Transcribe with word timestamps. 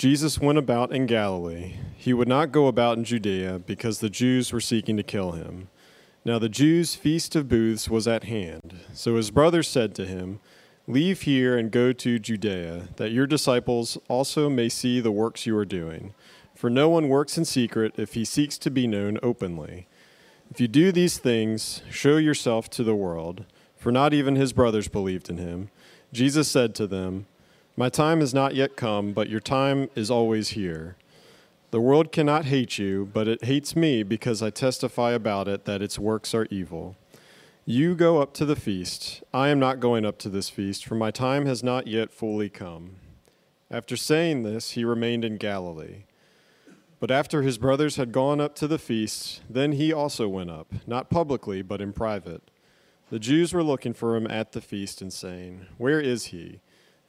Jesus 0.00 0.38
went 0.38 0.56
about 0.56 0.92
in 0.92 1.04
Galilee. 1.04 1.74
He 1.94 2.14
would 2.14 2.26
not 2.26 2.52
go 2.52 2.68
about 2.68 2.96
in 2.96 3.04
Judea 3.04 3.58
because 3.58 3.98
the 3.98 4.08
Jews 4.08 4.50
were 4.50 4.58
seeking 4.58 4.96
to 4.96 5.02
kill 5.02 5.32
him. 5.32 5.68
Now 6.24 6.38
the 6.38 6.48
Jews' 6.48 6.94
feast 6.94 7.36
of 7.36 7.50
booths 7.50 7.90
was 7.90 8.08
at 8.08 8.24
hand. 8.24 8.80
So 8.94 9.16
his 9.16 9.30
brothers 9.30 9.68
said 9.68 9.94
to 9.96 10.06
him, 10.06 10.40
Leave 10.86 11.20
here 11.20 11.58
and 11.58 11.70
go 11.70 11.92
to 11.92 12.18
Judea, 12.18 12.88
that 12.96 13.12
your 13.12 13.26
disciples 13.26 13.98
also 14.08 14.48
may 14.48 14.70
see 14.70 15.00
the 15.00 15.12
works 15.12 15.44
you 15.44 15.54
are 15.58 15.66
doing. 15.66 16.14
For 16.54 16.70
no 16.70 16.88
one 16.88 17.10
works 17.10 17.36
in 17.36 17.44
secret 17.44 17.92
if 17.98 18.14
he 18.14 18.24
seeks 18.24 18.56
to 18.56 18.70
be 18.70 18.86
known 18.86 19.18
openly. 19.22 19.86
If 20.50 20.62
you 20.62 20.68
do 20.68 20.92
these 20.92 21.18
things, 21.18 21.82
show 21.90 22.16
yourself 22.16 22.70
to 22.70 22.82
the 22.82 22.96
world. 22.96 23.44
For 23.76 23.92
not 23.92 24.14
even 24.14 24.36
his 24.36 24.54
brothers 24.54 24.88
believed 24.88 25.28
in 25.28 25.36
him. 25.36 25.68
Jesus 26.10 26.48
said 26.48 26.74
to 26.76 26.86
them, 26.86 27.26
My 27.80 27.88
time 27.88 28.20
has 28.20 28.34
not 28.34 28.54
yet 28.54 28.76
come, 28.76 29.14
but 29.14 29.30
your 29.30 29.40
time 29.40 29.88
is 29.94 30.10
always 30.10 30.50
here. 30.50 30.96
The 31.70 31.80
world 31.80 32.12
cannot 32.12 32.44
hate 32.44 32.76
you, 32.76 33.08
but 33.10 33.26
it 33.26 33.44
hates 33.44 33.74
me 33.74 34.02
because 34.02 34.42
I 34.42 34.50
testify 34.50 35.12
about 35.12 35.48
it 35.48 35.64
that 35.64 35.80
its 35.80 35.98
works 35.98 36.34
are 36.34 36.46
evil. 36.50 36.94
You 37.64 37.94
go 37.94 38.20
up 38.20 38.34
to 38.34 38.44
the 38.44 38.54
feast. 38.54 39.22
I 39.32 39.48
am 39.48 39.58
not 39.58 39.80
going 39.80 40.04
up 40.04 40.18
to 40.18 40.28
this 40.28 40.50
feast, 40.50 40.84
for 40.84 40.94
my 40.94 41.10
time 41.10 41.46
has 41.46 41.64
not 41.64 41.86
yet 41.86 42.12
fully 42.12 42.50
come. 42.50 42.96
After 43.70 43.96
saying 43.96 44.42
this, 44.42 44.72
he 44.72 44.84
remained 44.84 45.24
in 45.24 45.38
Galilee. 45.38 46.04
But 46.98 47.10
after 47.10 47.40
his 47.40 47.56
brothers 47.56 47.96
had 47.96 48.12
gone 48.12 48.42
up 48.42 48.54
to 48.56 48.68
the 48.68 48.78
feast, 48.78 49.40
then 49.48 49.72
he 49.72 49.90
also 49.90 50.28
went 50.28 50.50
up, 50.50 50.70
not 50.86 51.08
publicly, 51.08 51.62
but 51.62 51.80
in 51.80 51.94
private. 51.94 52.42
The 53.08 53.18
Jews 53.18 53.54
were 53.54 53.64
looking 53.64 53.94
for 53.94 54.16
him 54.16 54.26
at 54.26 54.52
the 54.52 54.60
feast 54.60 55.00
and 55.00 55.10
saying, 55.10 55.64
Where 55.78 55.98
is 55.98 56.26
he? 56.26 56.60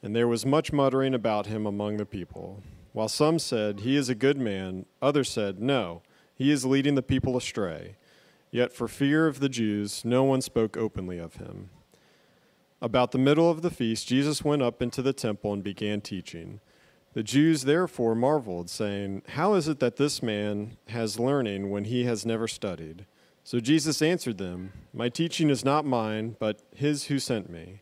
And 0.02 0.16
there 0.16 0.28
was 0.28 0.44
much 0.44 0.72
muttering 0.72 1.14
about 1.14 1.46
him 1.46 1.64
among 1.64 1.96
the 1.96 2.06
people. 2.06 2.62
While 2.92 3.08
some 3.08 3.38
said, 3.38 3.80
He 3.80 3.96
is 3.96 4.08
a 4.08 4.14
good 4.14 4.36
man, 4.36 4.86
others 5.00 5.30
said, 5.30 5.60
No, 5.60 6.02
he 6.34 6.50
is 6.50 6.64
leading 6.64 6.94
the 6.94 7.02
people 7.02 7.36
astray. 7.36 7.96
Yet 8.50 8.72
for 8.72 8.88
fear 8.88 9.26
of 9.26 9.40
the 9.40 9.48
Jews, 9.48 10.04
no 10.04 10.24
one 10.24 10.42
spoke 10.42 10.76
openly 10.76 11.18
of 11.18 11.36
him. 11.36 11.70
About 12.82 13.12
the 13.12 13.18
middle 13.18 13.48
of 13.48 13.62
the 13.62 13.70
feast, 13.70 14.08
Jesus 14.08 14.44
went 14.44 14.60
up 14.60 14.82
into 14.82 15.02
the 15.02 15.12
temple 15.12 15.52
and 15.52 15.62
began 15.62 16.00
teaching. 16.00 16.60
The 17.14 17.22
Jews 17.22 17.62
therefore 17.62 18.14
marveled, 18.14 18.68
saying, 18.68 19.22
How 19.28 19.54
is 19.54 19.68
it 19.68 19.78
that 19.80 19.96
this 19.96 20.22
man 20.22 20.76
has 20.88 21.20
learning 21.20 21.70
when 21.70 21.84
he 21.84 22.04
has 22.04 22.26
never 22.26 22.48
studied? 22.48 23.06
So 23.44 23.60
Jesus 23.60 24.02
answered 24.02 24.38
them, 24.38 24.72
My 24.92 25.08
teaching 25.08 25.48
is 25.48 25.64
not 25.64 25.84
mine, 25.84 26.36
but 26.38 26.62
his 26.74 27.04
who 27.04 27.18
sent 27.18 27.48
me. 27.48 27.81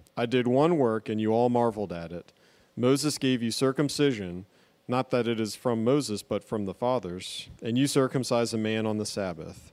I 0.15 0.25
did 0.25 0.47
one 0.47 0.77
work, 0.77 1.09
and 1.09 1.19
you 1.19 1.31
all 1.31 1.49
marveled 1.49 1.93
at 1.93 2.11
it. 2.11 2.33
Moses 2.75 3.17
gave 3.17 3.41
you 3.41 3.51
circumcision, 3.51 4.45
not 4.87 5.09
that 5.11 5.27
it 5.27 5.39
is 5.39 5.55
from 5.55 5.83
Moses, 5.83 6.23
but 6.23 6.43
from 6.43 6.65
the 6.65 6.73
fathers, 6.73 7.49
and 7.61 7.77
you 7.77 7.87
circumcise 7.87 8.53
a 8.53 8.57
man 8.57 8.85
on 8.85 8.97
the 8.97 9.05
Sabbath. 9.05 9.71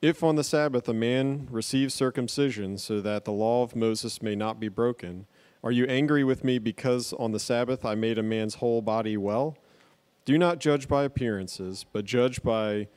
If 0.00 0.22
on 0.22 0.36
the 0.36 0.44
Sabbath 0.44 0.88
a 0.88 0.94
man 0.94 1.48
receives 1.50 1.94
circumcision, 1.94 2.78
so 2.78 3.00
that 3.00 3.24
the 3.24 3.32
law 3.32 3.62
of 3.62 3.74
Moses 3.74 4.22
may 4.22 4.36
not 4.36 4.60
be 4.60 4.68
broken, 4.68 5.26
are 5.64 5.72
you 5.72 5.86
angry 5.86 6.22
with 6.22 6.44
me 6.44 6.58
because 6.58 7.12
on 7.14 7.32
the 7.32 7.40
Sabbath 7.40 7.84
I 7.84 7.94
made 7.96 8.16
a 8.16 8.22
man's 8.22 8.56
whole 8.56 8.80
body 8.80 9.16
well? 9.16 9.56
Do 10.24 10.38
not 10.38 10.60
judge 10.60 10.86
by 10.86 11.04
appearances, 11.04 11.84
but 11.92 12.04
judge 12.04 12.42
by 12.42 12.88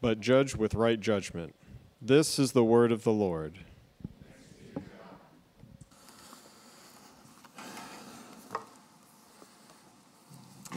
but 0.00 0.20
judge 0.20 0.54
with 0.54 0.74
right 0.74 1.00
judgment. 1.00 1.54
This 2.00 2.38
is 2.38 2.52
the 2.52 2.64
word 2.64 2.92
of 2.92 3.04
the 3.04 3.12
Lord. 3.12 3.58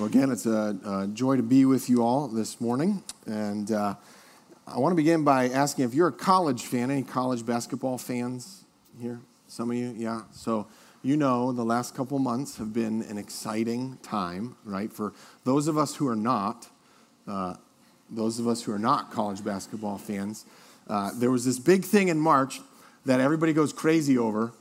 Well, 0.01 0.09
again, 0.09 0.31
it's 0.31 0.47
a, 0.47 0.75
a, 0.84 1.07
joy 1.13 1.35
to 1.35 1.44
be 1.44 1.63
with 1.66 1.88
you 1.88 2.01
all 2.01 2.28
this 2.28 2.59
morning. 2.59 3.03
And 3.28 3.72
uh, 3.72 3.94
I 4.66 4.79
want 4.79 4.94
to 4.94 4.95
begin 4.95 5.23
by 5.23 5.50
asking 5.50 5.85
if 5.85 5.94
you're 5.94 6.07
a 6.07 6.12
college 6.12 6.63
fan, 6.63 6.89
any 6.89 7.03
college 7.03 7.45
basketball 7.45 8.00
fans 8.00 8.63
here? 9.00 9.19
Some 9.47 9.69
of 9.69 9.78
you, 9.78 9.94
yeah. 9.95 10.23
So, 10.31 10.66
you 11.03 11.17
know, 11.17 11.51
the 11.51 11.63
last 11.63 11.94
couple 11.94 12.17
months 12.17 12.57
have 12.57 12.73
been 12.73 13.03
an 13.03 13.19
exciting 13.19 14.00
time, 14.01 14.56
right? 14.66 14.91
For 14.91 15.13
those 15.44 15.67
of 15.67 15.78
us 15.78 15.97
who 15.97 16.07
are 16.07 16.16
not, 16.16 16.67
uh, 17.28 17.57
those 18.09 18.40
of 18.40 18.47
us 18.47 18.63
who 18.63 18.72
are 18.72 18.79
not 18.79 19.11
college 19.11 19.44
basketball 19.44 20.00
fans, 20.00 20.45
uh, 20.88 21.11
there 21.13 21.29
was 21.29 21.45
this 21.45 21.59
big 21.59 21.85
thing 21.85 22.07
in 22.07 22.17
March 22.17 22.59
that 23.06 23.19
everybody 23.19 23.53
goes 23.53 23.72
crazy 23.72 24.17
over. 24.17 24.51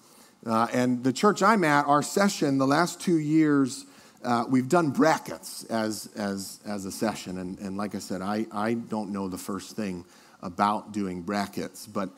Uh, 0.44 0.66
and 0.70 1.02
the 1.02 1.14
church 1.14 1.42
I'm 1.42 1.64
at, 1.64 1.86
our 1.86 2.02
session, 2.02 2.58
the 2.58 2.66
last 2.66 3.00
two 3.00 3.16
years, 3.16 3.86
uh, 4.22 4.44
we've 4.48 4.68
done 4.68 4.90
brackets 4.90 5.64
as, 5.64 6.10
as, 6.16 6.60
as 6.66 6.84
a 6.84 6.92
session. 6.92 7.38
And, 7.38 7.58
and 7.58 7.76
like 7.76 7.94
I 7.94 7.98
said, 7.98 8.20
I, 8.20 8.46
I 8.52 8.74
don't 8.74 9.10
know 9.10 9.28
the 9.28 9.38
first 9.38 9.76
thing 9.76 10.04
about 10.42 10.92
doing 10.92 11.22
brackets, 11.22 11.86
but 11.86 12.10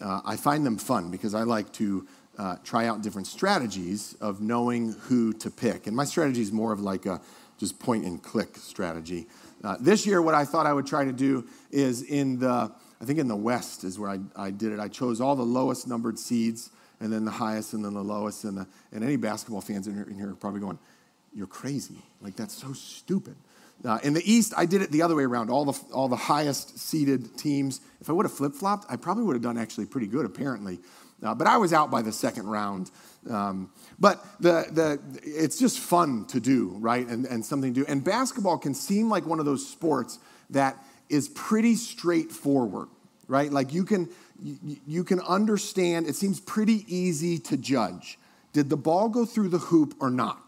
uh, 0.00 0.20
I 0.24 0.36
find 0.36 0.64
them 0.66 0.76
fun 0.76 1.10
because 1.10 1.34
I 1.34 1.42
like 1.42 1.72
to 1.74 2.06
uh, 2.38 2.56
try 2.64 2.86
out 2.86 3.02
different 3.02 3.26
strategies 3.26 4.14
of 4.20 4.40
knowing 4.40 4.92
who 4.92 5.32
to 5.34 5.50
pick. 5.50 5.86
And 5.86 5.96
my 5.96 6.04
strategy 6.04 6.42
is 6.42 6.52
more 6.52 6.72
of 6.72 6.80
like 6.80 7.06
a 7.06 7.20
just 7.58 7.78
point 7.78 8.04
and 8.04 8.22
click 8.22 8.56
strategy. 8.56 9.26
Uh, 9.64 9.76
this 9.80 10.06
year, 10.06 10.20
what 10.20 10.34
I 10.34 10.44
thought 10.44 10.66
I 10.66 10.72
would 10.72 10.86
try 10.86 11.04
to 11.04 11.12
do 11.12 11.46
is 11.70 12.02
in 12.02 12.38
the, 12.38 12.70
I 13.00 13.04
think 13.04 13.18
in 13.18 13.28
the 13.28 13.36
West 13.36 13.84
is 13.84 13.98
where 13.98 14.10
I, 14.10 14.18
I 14.36 14.50
did 14.50 14.72
it. 14.72 14.78
I 14.78 14.88
chose 14.88 15.20
all 15.20 15.34
the 15.34 15.42
lowest 15.42 15.88
numbered 15.88 16.18
seeds 16.18 16.70
and 17.00 17.10
then 17.10 17.24
the 17.24 17.30
highest 17.30 17.72
and 17.72 17.82
then 17.82 17.94
the 17.94 18.04
lowest. 18.04 18.44
And, 18.44 18.58
the, 18.58 18.66
and 18.92 19.02
any 19.02 19.16
basketball 19.16 19.62
fans 19.62 19.86
in 19.86 19.94
here, 19.94 20.04
in 20.04 20.16
here 20.16 20.30
are 20.30 20.34
probably 20.34 20.60
going, 20.60 20.78
you're 21.34 21.46
crazy. 21.46 22.02
Like, 22.20 22.36
that's 22.36 22.54
so 22.54 22.72
stupid. 22.72 23.36
Uh, 23.84 23.98
in 24.02 24.14
the 24.14 24.22
East, 24.30 24.54
I 24.56 24.66
did 24.66 24.82
it 24.82 24.90
the 24.90 25.02
other 25.02 25.14
way 25.14 25.24
around. 25.24 25.50
All 25.50 25.64
the, 25.64 25.78
all 25.92 26.08
the 26.08 26.16
highest 26.16 26.78
seeded 26.78 27.36
teams. 27.36 27.80
If 28.00 28.08
I 28.08 28.12
would 28.12 28.24
have 28.24 28.32
flip 28.32 28.54
flopped, 28.54 28.86
I 28.88 28.96
probably 28.96 29.24
would 29.24 29.34
have 29.34 29.42
done 29.42 29.58
actually 29.58 29.86
pretty 29.86 30.06
good, 30.06 30.24
apparently. 30.24 30.78
Uh, 31.22 31.34
but 31.34 31.46
I 31.46 31.56
was 31.56 31.72
out 31.72 31.90
by 31.90 32.02
the 32.02 32.12
second 32.12 32.46
round. 32.46 32.90
Um, 33.28 33.70
but 33.98 34.24
the, 34.40 34.66
the, 34.70 35.20
it's 35.22 35.58
just 35.58 35.78
fun 35.78 36.26
to 36.26 36.40
do, 36.40 36.76
right? 36.78 37.06
And, 37.06 37.26
and 37.26 37.44
something 37.44 37.74
to 37.74 37.80
do. 37.80 37.86
And 37.86 38.04
basketball 38.04 38.58
can 38.58 38.74
seem 38.74 39.08
like 39.08 39.26
one 39.26 39.40
of 39.40 39.46
those 39.46 39.66
sports 39.66 40.18
that 40.50 40.76
is 41.08 41.28
pretty 41.28 41.74
straightforward, 41.74 42.88
right? 43.28 43.50
Like 43.50 43.72
you 43.72 43.84
can, 43.84 44.08
you, 44.40 44.76
you 44.86 45.04
can 45.04 45.20
understand, 45.20 46.06
it 46.06 46.16
seems 46.16 46.40
pretty 46.40 46.84
easy 46.94 47.38
to 47.40 47.56
judge. 47.56 48.18
Did 48.52 48.70
the 48.70 48.76
ball 48.76 49.08
go 49.08 49.24
through 49.24 49.48
the 49.48 49.58
hoop 49.58 49.94
or 50.00 50.10
not? 50.10 50.45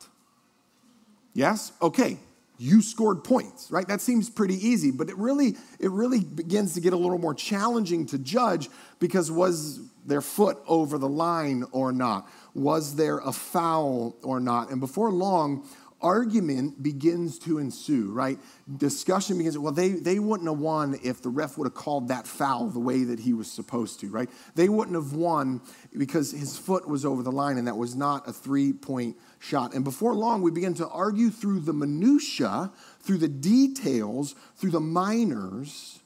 Yes? 1.34 1.72
Okay. 1.80 2.18
You 2.60 2.82
scored 2.82 3.22
points, 3.22 3.70
right? 3.70 3.86
That 3.86 4.00
seems 4.00 4.28
pretty 4.28 4.54
easy, 4.66 4.90
but 4.90 5.08
it 5.08 5.16
really 5.16 5.56
it 5.78 5.92
really 5.92 6.20
begins 6.20 6.74
to 6.74 6.80
get 6.80 6.92
a 6.92 6.96
little 6.96 7.18
more 7.18 7.34
challenging 7.34 8.04
to 8.06 8.18
judge 8.18 8.68
because 8.98 9.30
was 9.30 9.80
their 10.04 10.20
foot 10.20 10.58
over 10.66 10.98
the 10.98 11.08
line 11.08 11.64
or 11.70 11.92
not? 11.92 12.28
Was 12.54 12.96
there 12.96 13.18
a 13.18 13.30
foul 13.30 14.16
or 14.24 14.40
not? 14.40 14.70
And 14.70 14.80
before 14.80 15.12
long, 15.12 15.68
argument 16.00 16.82
begins 16.82 17.38
to 17.40 17.58
ensue, 17.58 18.12
right? 18.12 18.38
Discussion 18.76 19.38
begins. 19.38 19.58
Well, 19.58 19.72
they, 19.72 19.90
they 19.90 20.18
wouldn't 20.18 20.48
have 20.48 20.58
won 20.58 20.98
if 21.02 21.22
the 21.22 21.28
ref 21.28 21.58
would 21.58 21.66
have 21.66 21.74
called 21.74 22.08
that 22.08 22.26
foul 22.26 22.68
the 22.68 22.78
way 22.78 23.04
that 23.04 23.18
he 23.20 23.32
was 23.32 23.50
supposed 23.50 24.00
to, 24.00 24.08
right? 24.08 24.28
They 24.54 24.68
wouldn't 24.68 24.94
have 24.94 25.12
won 25.12 25.60
because 25.96 26.30
his 26.30 26.56
foot 26.56 26.88
was 26.88 27.04
over 27.04 27.22
the 27.22 27.32
line 27.32 27.58
and 27.58 27.66
that 27.66 27.76
was 27.76 27.96
not 27.96 28.28
a 28.28 28.32
three 28.32 28.72
point 28.72 29.16
shot. 29.38 29.74
And 29.74 29.84
before 29.84 30.14
long, 30.14 30.42
we 30.42 30.50
begin 30.50 30.74
to 30.74 30.88
argue 30.88 31.30
through 31.30 31.60
the 31.60 31.72
minutiae, 31.72 32.70
through 33.00 33.18
the 33.18 33.28
details, 33.28 34.34
through 34.56 34.70
the 34.70 34.80
minors 34.80 36.00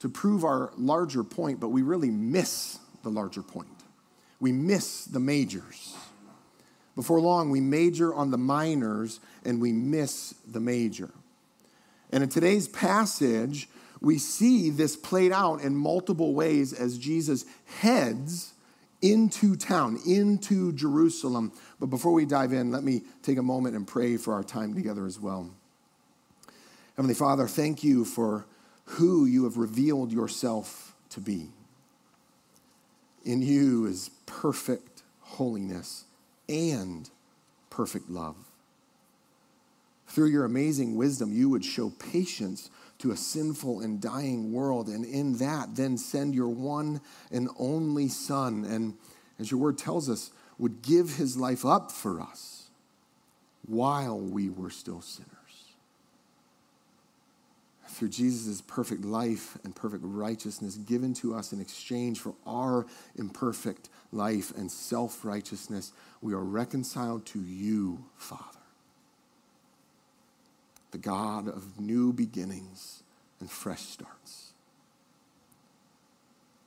to 0.00 0.08
prove 0.08 0.44
our 0.44 0.72
larger 0.76 1.24
point, 1.24 1.60
but 1.60 1.68
we 1.68 1.82
really 1.82 2.10
miss 2.10 2.78
the 3.02 3.08
larger 3.10 3.42
point. 3.42 3.68
We 4.40 4.52
miss 4.52 5.04
the 5.04 5.20
majors. 5.20 5.96
Before 6.96 7.20
long, 7.20 7.50
we 7.50 7.60
major 7.60 8.12
on 8.14 8.30
the 8.30 8.38
minors 8.38 9.20
and 9.44 9.60
we 9.60 9.72
miss 9.72 10.34
the 10.50 10.60
major. 10.60 11.10
And 12.10 12.22
in 12.22 12.30
today's 12.30 12.68
passage, 12.68 13.68
we 14.00 14.18
see 14.18 14.70
this 14.70 14.96
played 14.96 15.30
out 15.30 15.60
in 15.60 15.76
multiple 15.76 16.34
ways 16.34 16.72
as 16.72 16.98
Jesus 16.98 17.44
heads 17.80 18.54
into 19.02 19.56
town, 19.56 20.00
into 20.06 20.72
Jerusalem. 20.72 21.52
But 21.78 21.86
before 21.86 22.12
we 22.12 22.24
dive 22.24 22.54
in, 22.54 22.70
let 22.70 22.82
me 22.82 23.02
take 23.22 23.36
a 23.36 23.42
moment 23.42 23.76
and 23.76 23.86
pray 23.86 24.16
for 24.16 24.32
our 24.32 24.42
time 24.42 24.74
together 24.74 25.06
as 25.06 25.20
well. 25.20 25.50
Heavenly 26.96 27.14
Father, 27.14 27.46
thank 27.46 27.84
you 27.84 28.06
for 28.06 28.46
who 28.84 29.26
you 29.26 29.44
have 29.44 29.58
revealed 29.58 30.12
yourself 30.12 30.94
to 31.10 31.20
be. 31.20 31.48
In 33.24 33.42
you 33.42 33.84
is 33.84 34.10
perfect 34.24 35.02
holiness 35.20 36.04
and 36.48 37.08
perfect 37.70 38.08
love. 38.08 38.36
Through 40.08 40.28
your 40.28 40.44
amazing 40.44 40.96
wisdom, 40.96 41.32
you 41.32 41.50
would 41.50 41.64
show 41.64 41.90
patience 41.90 42.70
to 42.98 43.10
a 43.10 43.16
sinful 43.16 43.80
and 43.80 44.00
dying 44.00 44.52
world, 44.52 44.88
and 44.88 45.04
in 45.04 45.34
that, 45.38 45.76
then 45.76 45.98
send 45.98 46.34
your 46.34 46.48
one 46.48 47.00
and 47.30 47.48
only 47.58 48.08
Son, 48.08 48.64
and 48.64 48.94
as 49.38 49.50
your 49.50 49.60
word 49.60 49.76
tells 49.76 50.08
us, 50.08 50.30
would 50.58 50.80
give 50.80 51.16
his 51.16 51.36
life 51.36 51.66
up 51.66 51.92
for 51.92 52.20
us 52.20 52.68
while 53.66 54.18
we 54.18 54.48
were 54.48 54.70
still 54.70 55.02
sinners. 55.02 55.35
Through 57.88 58.08
Jesus' 58.08 58.60
perfect 58.60 59.04
life 59.04 59.56
and 59.64 59.74
perfect 59.74 60.02
righteousness 60.04 60.76
given 60.76 61.14
to 61.14 61.34
us 61.34 61.52
in 61.52 61.60
exchange 61.60 62.20
for 62.20 62.34
our 62.46 62.86
imperfect 63.16 63.88
life 64.12 64.52
and 64.56 64.70
self 64.70 65.24
righteousness, 65.24 65.92
we 66.20 66.34
are 66.34 66.44
reconciled 66.44 67.24
to 67.26 67.40
you, 67.40 68.04
Father 68.16 68.56
the 70.96 71.02
God 71.02 71.46
of 71.46 71.78
new 71.78 72.10
beginnings 72.10 73.02
and 73.40 73.50
fresh 73.50 73.82
starts. 73.82 74.52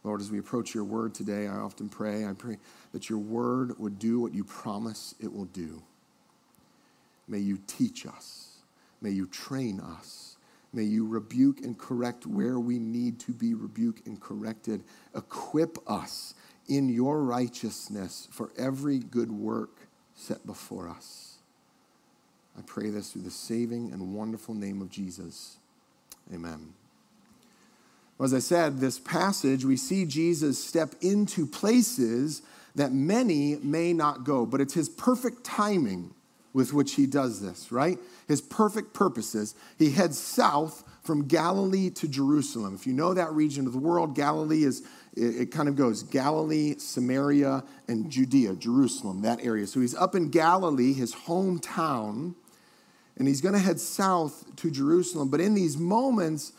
Lord, 0.04 0.21
as 0.21 0.30
we 0.30 0.38
approach 0.38 0.75
your 0.75 0.83
word 0.83 1.16
today, 1.16 1.48
I 1.48 1.56
often 1.56 1.89
pray, 1.89 2.25
I 2.25 2.33
pray 2.33 2.57
that 2.94 3.10
your 3.10 3.18
word 3.18 3.80
would 3.80 3.98
do 3.98 4.19
what 4.19 4.36
you 4.36 4.44
promise 4.44 5.16
it 5.19 5.33
will 5.33 5.45
do. 5.45 5.81
May 7.27 7.39
you 7.39 7.57
teach 7.66 8.06
us. 8.06 8.57
May 9.01 9.10
you 9.10 9.25
train 9.25 9.80
us. 9.80 10.29
May 10.71 10.83
you 10.83 11.07
rebuke 11.07 11.62
and 11.62 11.77
correct 11.77 12.27
where 12.27 12.60
we 12.60 12.77
need 12.77 13.19
to 13.21 13.31
be 13.31 13.54
rebuked 13.54 14.06
and 14.06 14.19
corrected. 14.19 14.83
Equip 15.16 15.77
us 15.89 16.36
in 16.68 16.89
your 16.89 17.24
righteousness 17.24 18.27
for 18.31 18.51
every 18.57 19.00
good 19.00 19.31
work 19.31 19.88
set 20.16 20.45
before 20.45 20.88
us. 20.88 21.38
I 22.57 22.62
pray 22.62 22.89
this 22.89 23.12
through 23.12 23.24
the 23.24 23.31
saving 23.31 23.92
and 23.92 24.13
wonderful 24.13 24.54
name 24.54 24.81
of 24.81 24.89
Jesus. 24.89 25.57
Amen. 26.33 26.74
As 28.21 28.33
I 28.33 28.39
said, 28.39 28.80
this 28.80 29.00
passage, 29.00 29.63
we 29.63 29.77
see 29.77 30.06
Jesus 30.06 30.63
step 30.63 30.94
into 31.01 31.48
places 31.48 32.42
that 32.75 32.92
many 32.92 33.56
may 33.56 33.94
not 33.94 34.25
go, 34.25 34.45
but 34.45 34.60
it's 34.60 34.74
his 34.74 34.89
perfect 34.89 35.45
timing 35.45 36.13
with 36.54 36.74
which 36.74 36.96
he 36.96 37.06
does 37.06 37.42
this, 37.42 37.72
right? 37.72 38.00
His 38.28 38.42
perfect 38.42 38.94
purposes. 38.94 39.56
He 39.78 39.92
heads 39.92 40.18
south 40.18 40.84
from 41.04 41.28
Galilee 41.28 41.90
to 41.92 42.07
Jerusalem. 42.07 42.74
If 42.75 42.88
you 42.88 42.94
know 42.94 43.13
that 43.13 43.31
region 43.31 43.68
of 43.68 43.74
the 43.74 43.80
world, 43.80 44.16
Galilee 44.16 44.63
is, 44.63 44.81
it, 45.16 45.42
it, 45.42 45.51
kind 45.51 45.69
of 45.69 45.75
goes 45.75 46.04
Galilee, 46.04 46.75
Samaria, 46.78 47.63
and 47.88 48.10
Judea, 48.10 48.56
Jerusalem, 48.56 49.22
that 49.22 49.44
area. 49.44 49.68
So 49.68 49.80
he's 49.80 49.96
up 49.96 50.16
in 50.16 50.30
Galilee, 50.30 50.94
his 50.94 51.13
hometown, 51.13 52.34
and 53.18 53.28
he's 53.28 53.42
going 53.42 53.54
to 53.54 53.60
head 53.60 53.80
south 53.80 54.56
to 54.57 54.72
Jerusalem. 54.72 55.30
But 55.30 55.42
in 55.42 55.54
these 55.54 55.78
moments, 55.78 56.54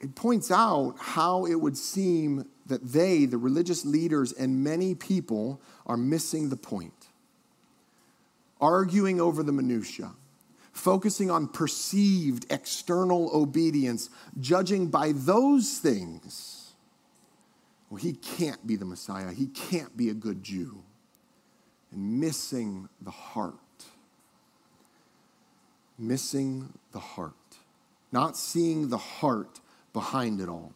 it 0.00 0.14
points 0.14 0.50
out 0.50 0.96
how 0.98 1.46
it 1.46 1.54
would 1.54 1.78
seem 1.78 2.46
that 2.66 2.82
they, 2.84 3.24
the 3.24 3.38
religious 3.38 3.84
leaders, 3.84 4.32
and 4.32 4.62
many 4.62 4.94
people 4.94 5.62
are 5.86 5.96
missing 5.96 6.50
the 6.50 6.56
point. 6.56 7.03
Arguing 8.64 9.20
over 9.20 9.42
the 9.42 9.52
minutiae, 9.52 10.12
focusing 10.72 11.30
on 11.30 11.48
perceived 11.48 12.46
external 12.50 13.30
obedience, 13.34 14.08
judging 14.40 14.86
by 14.88 15.12
those 15.12 15.78
things. 15.78 16.72
Well, 17.90 18.00
he 18.00 18.14
can't 18.14 18.66
be 18.66 18.76
the 18.76 18.86
Messiah, 18.86 19.32
he 19.32 19.48
can't 19.48 19.94
be 19.96 20.08
a 20.08 20.14
good 20.14 20.42
Jew, 20.42 20.82
and 21.92 22.18
missing 22.20 22.88
the 23.02 23.10
heart 23.10 23.58
missing 25.98 26.72
the 26.92 26.98
heart, 26.98 27.34
not 28.12 28.36
seeing 28.36 28.88
the 28.88 28.98
heart 28.98 29.60
behind 29.92 30.40
it 30.40 30.48
all. 30.48 30.72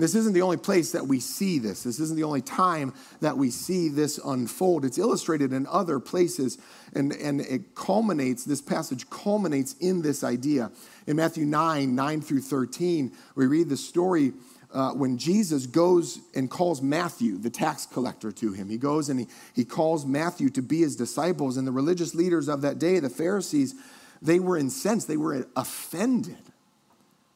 This 0.00 0.14
isn't 0.14 0.32
the 0.32 0.42
only 0.42 0.56
place 0.56 0.92
that 0.92 1.06
we 1.06 1.20
see 1.20 1.58
this. 1.58 1.82
This 1.82 2.00
isn't 2.00 2.16
the 2.16 2.24
only 2.24 2.42
time 2.42 2.94
that 3.20 3.36
we 3.36 3.50
see 3.50 3.88
this 3.88 4.18
unfold. 4.18 4.84
It's 4.84 4.98
illustrated 4.98 5.52
in 5.52 5.66
other 5.66 6.00
places, 6.00 6.58
and, 6.94 7.12
and 7.12 7.40
it 7.40 7.74
culminates, 7.74 8.44
this 8.44 8.62
passage 8.62 9.08
culminates 9.10 9.74
in 9.80 10.02
this 10.02 10.24
idea. 10.24 10.70
In 11.06 11.16
Matthew 11.16 11.44
9, 11.44 11.94
9 11.94 12.20
through 12.20 12.40
13, 12.40 13.12
we 13.34 13.46
read 13.46 13.68
the 13.68 13.76
story 13.76 14.32
uh, 14.72 14.92
when 14.92 15.18
Jesus 15.18 15.66
goes 15.66 16.20
and 16.34 16.48
calls 16.48 16.80
Matthew, 16.80 17.38
the 17.38 17.50
tax 17.50 17.86
collector, 17.86 18.30
to 18.30 18.52
him. 18.52 18.68
He 18.68 18.78
goes 18.78 19.08
and 19.08 19.20
he, 19.20 19.26
he 19.54 19.64
calls 19.64 20.06
Matthew 20.06 20.48
to 20.50 20.62
be 20.62 20.80
his 20.80 20.96
disciples, 20.96 21.56
and 21.56 21.66
the 21.66 21.72
religious 21.72 22.14
leaders 22.14 22.48
of 22.48 22.62
that 22.62 22.78
day, 22.78 23.00
the 23.00 23.10
Pharisees, 23.10 23.74
they 24.22 24.38
were 24.38 24.56
incensed, 24.56 25.08
they 25.08 25.16
were 25.16 25.46
offended 25.56 26.49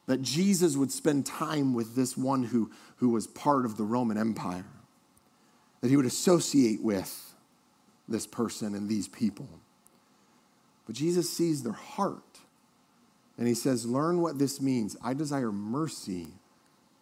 that 0.07 0.21
Jesus 0.21 0.75
would 0.75 0.91
spend 0.91 1.25
time 1.25 1.73
with 1.73 1.95
this 1.95 2.15
one 2.15 2.43
who, 2.43 2.71
who 2.97 3.09
was 3.09 3.27
part 3.27 3.65
of 3.65 3.77
the 3.77 3.83
Roman 3.83 4.17
Empire, 4.17 4.65
that 5.81 5.89
he 5.89 5.97
would 5.97 6.05
associate 6.05 6.81
with 6.81 7.33
this 8.07 8.27
person 8.27 8.75
and 8.75 8.87
these 8.87 9.07
people. 9.07 9.47
But 10.85 10.95
Jesus 10.95 11.29
sees 11.29 11.63
their 11.63 11.73
heart 11.73 12.21
and 13.37 13.47
he 13.47 13.53
says, 13.53 13.85
Learn 13.85 14.21
what 14.21 14.37
this 14.37 14.61
means. 14.61 14.95
I 15.03 15.13
desire 15.13 15.51
mercy, 15.51 16.27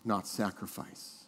not 0.05 0.27
sacrifice. 0.27 1.23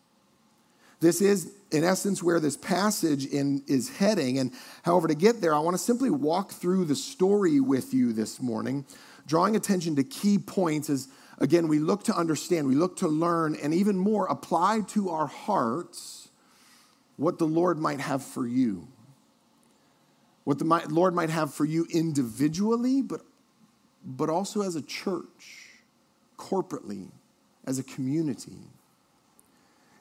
This 1.01 1.22
is, 1.22 1.51
in 1.72 1.83
essence, 1.83 2.24
where 2.24 2.39
this 2.39 2.56
passage 2.56 3.25
in, 3.25 3.63
is 3.68 3.89
heading. 3.89 4.39
And 4.39 4.51
however, 4.83 5.10
to 5.10 5.16
get 5.16 5.42
there, 5.42 5.54
I 5.54 5.60
want 5.60 5.75
to 5.75 5.83
simply 5.83 6.10
walk 6.10 6.51
through 6.54 6.86
the 6.86 6.95
story 6.95 7.60
with 7.60 7.94
you 7.94 8.13
this 8.13 8.42
morning, 8.42 8.86
drawing 9.27 9.56
attention 9.56 9.98
to 9.98 10.04
key 10.04 10.38
points 10.38 10.89
as, 10.89 11.10
again, 11.40 11.68
we 11.68 11.80
look 11.80 12.04
to 12.06 12.16
understand, 12.16 12.68
we 12.68 12.76
look 12.76 12.98
to 12.98 13.08
learn, 13.08 13.56
and 13.56 13.74
even 13.74 13.98
more, 13.98 14.26
apply 14.28 14.82
to 14.90 15.10
our 15.10 15.28
hearts 15.28 16.30
what 17.18 17.38
the 17.40 17.46
Lord 17.46 17.80
might 17.80 18.00
have 18.00 18.24
for 18.24 18.48
you. 18.48 18.88
What 20.44 20.60
the 20.60 20.66
Lord 20.66 21.16
might 21.16 21.30
have 21.30 21.54
for 21.54 21.66
you 21.66 21.88
individually, 21.92 23.01
but, 23.01 23.22
but 24.06 24.30
also 24.30 24.62
as 24.62 24.75
a 24.75 24.82
church, 24.82 25.70
corporately, 26.38 27.10
as 27.65 27.80
a 27.80 27.84
community. 27.84 28.60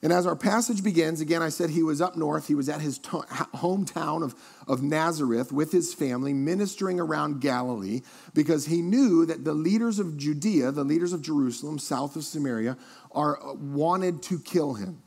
And 0.04 0.12
as 0.12 0.26
our 0.26 0.36
passage 0.36 0.84
begins, 0.84 1.22
again, 1.22 1.40
I 1.40 1.48
said 1.48 1.70
he 1.70 1.82
was 1.82 2.02
up 2.02 2.14
north. 2.14 2.46
He 2.46 2.54
was 2.54 2.68
at 2.68 2.82
his 2.82 2.98
to- 2.98 3.24
hometown 3.54 4.22
of, 4.22 4.34
of 4.68 4.82
Nazareth 4.82 5.50
with 5.50 5.72
his 5.72 5.94
family, 5.94 6.34
ministering 6.34 7.00
around 7.00 7.40
Galilee, 7.40 8.02
because 8.34 8.66
he 8.66 8.82
knew 8.82 9.24
that 9.24 9.44
the 9.44 9.54
leaders 9.54 9.98
of 9.98 10.18
Judea, 10.18 10.72
the 10.72 10.84
leaders 10.84 11.14
of 11.14 11.22
Jerusalem, 11.22 11.78
south 11.78 12.16
of 12.16 12.24
Samaria, 12.24 12.76
are 13.12 13.42
uh, 13.42 13.54
wanted 13.54 14.22
to 14.24 14.38
kill 14.38 14.74
him. 14.74 15.00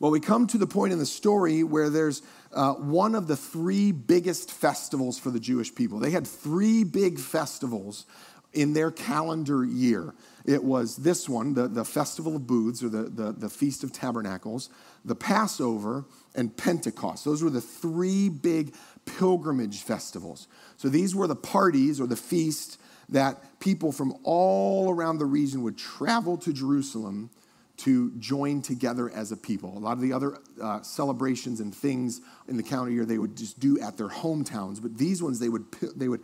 Well, 0.00 0.10
we 0.10 0.20
come 0.20 0.46
to 0.48 0.58
the 0.58 0.66
point 0.66 0.92
in 0.92 0.98
the 0.98 1.06
story 1.06 1.64
where 1.64 1.88
there's 1.88 2.20
uh, 2.52 2.74
one 2.74 3.14
of 3.14 3.26
the 3.26 3.36
three 3.36 3.90
biggest 3.90 4.50
festivals 4.50 5.18
for 5.18 5.30
the 5.30 5.40
Jewish 5.40 5.74
people. 5.74 5.98
They 5.98 6.10
had 6.10 6.26
three 6.26 6.84
big 6.84 7.18
festivals 7.18 8.04
in 8.52 8.74
their 8.74 8.90
calendar 8.90 9.64
year. 9.64 10.12
It 10.44 10.64
was 10.64 10.96
this 10.96 11.28
one, 11.28 11.54
the, 11.54 11.68
the 11.68 11.84
Festival 11.84 12.36
of 12.36 12.46
Booths, 12.46 12.82
or 12.82 12.88
the, 12.88 13.04
the, 13.04 13.32
the 13.32 13.48
Feast 13.48 13.84
of 13.84 13.92
Tabernacles, 13.92 14.70
the 15.04 15.14
Passover, 15.14 16.04
and 16.34 16.56
Pentecost. 16.56 17.24
Those 17.24 17.42
were 17.42 17.50
the 17.50 17.60
three 17.60 18.28
big 18.28 18.74
pilgrimage 19.04 19.82
festivals. 19.82 20.48
So 20.76 20.88
these 20.88 21.14
were 21.14 21.26
the 21.26 21.36
parties 21.36 22.00
or 22.00 22.06
the 22.06 22.16
feasts 22.16 22.78
that 23.08 23.60
people 23.60 23.92
from 23.92 24.14
all 24.22 24.90
around 24.90 25.18
the 25.18 25.26
region 25.26 25.62
would 25.62 25.76
travel 25.76 26.36
to 26.38 26.52
Jerusalem 26.52 27.30
to 27.78 28.12
join 28.18 28.62
together 28.62 29.10
as 29.10 29.32
a 29.32 29.36
people. 29.36 29.76
A 29.76 29.80
lot 29.80 29.92
of 29.92 30.00
the 30.00 30.12
other 30.12 30.38
uh, 30.62 30.82
celebrations 30.82 31.60
and 31.60 31.74
things 31.74 32.20
in 32.46 32.56
the 32.56 32.62
calendar 32.62 32.92
year 32.92 33.04
they 33.04 33.18
would 33.18 33.36
just 33.36 33.58
do 33.58 33.78
at 33.80 33.96
their 33.96 34.08
hometowns, 34.08 34.80
but 34.80 34.96
these 34.96 35.22
ones 35.22 35.38
they 35.38 35.48
would 35.48 35.64
they 35.96 36.08
would 36.08 36.22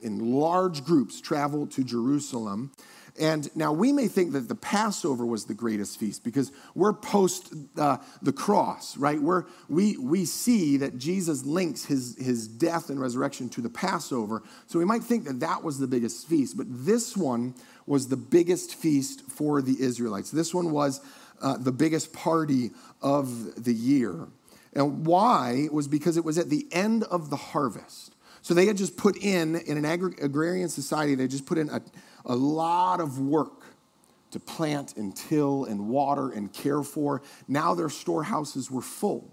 in 0.00 0.32
large 0.32 0.84
groups 0.84 1.20
travel 1.20 1.66
to 1.66 1.82
Jerusalem 1.82 2.72
and 3.20 3.54
now 3.54 3.72
we 3.72 3.92
may 3.92 4.08
think 4.08 4.32
that 4.32 4.48
the 4.48 4.54
Passover 4.54 5.26
was 5.26 5.44
the 5.44 5.54
greatest 5.54 5.98
feast 5.98 6.24
because 6.24 6.50
we're 6.74 6.94
post 6.94 7.52
uh, 7.76 7.98
the 8.22 8.32
cross, 8.32 8.96
right? 8.96 9.20
We're, 9.20 9.44
we, 9.68 9.98
we 9.98 10.24
see 10.24 10.78
that 10.78 10.96
Jesus 10.96 11.44
links 11.44 11.84
his, 11.84 12.16
his 12.18 12.48
death 12.48 12.88
and 12.88 12.98
resurrection 12.98 13.50
to 13.50 13.60
the 13.60 13.68
Passover. 13.68 14.42
So 14.66 14.78
we 14.78 14.86
might 14.86 15.04
think 15.04 15.24
that 15.24 15.40
that 15.40 15.62
was 15.62 15.78
the 15.78 15.86
biggest 15.86 16.26
feast, 16.26 16.56
but 16.56 16.66
this 16.70 17.14
one 17.14 17.54
was 17.86 18.08
the 18.08 18.16
biggest 18.16 18.76
feast 18.76 19.30
for 19.30 19.60
the 19.60 19.76
Israelites. 19.78 20.30
This 20.30 20.54
one 20.54 20.70
was 20.70 21.00
uh, 21.42 21.58
the 21.58 21.72
biggest 21.72 22.14
party 22.14 22.70
of 23.02 23.62
the 23.62 23.74
year. 23.74 24.28
And 24.72 25.04
why 25.04 25.68
was 25.70 25.86
because 25.86 26.16
it 26.16 26.24
was 26.24 26.38
at 26.38 26.48
the 26.48 26.66
end 26.72 27.04
of 27.04 27.28
the 27.28 27.36
harvest. 27.36 28.14
So 28.40 28.54
they 28.54 28.66
had 28.66 28.76
just 28.76 28.96
put 28.96 29.16
in, 29.18 29.56
in 29.56 29.76
an 29.76 29.84
agri- 29.84 30.16
agrarian 30.20 30.68
society, 30.68 31.14
they 31.14 31.28
just 31.28 31.46
put 31.46 31.58
in 31.58 31.68
a, 31.68 31.82
a 32.24 32.34
lot 32.34 33.00
of 33.00 33.18
work 33.18 33.64
to 34.30 34.40
plant 34.40 34.96
and 34.96 35.14
till 35.14 35.64
and 35.64 35.88
water 35.88 36.30
and 36.30 36.52
care 36.52 36.82
for. 36.82 37.22
Now 37.46 37.74
their 37.74 37.90
storehouses 37.90 38.70
were 38.70 38.82
full. 38.82 39.30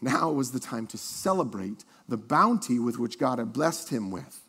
Now 0.00 0.30
was 0.30 0.52
the 0.52 0.60
time 0.60 0.86
to 0.88 0.98
celebrate 0.98 1.84
the 2.08 2.16
bounty 2.16 2.78
with 2.78 2.98
which 2.98 3.18
God 3.18 3.38
had 3.38 3.52
blessed 3.52 3.90
him 3.90 4.10
with. 4.10 4.40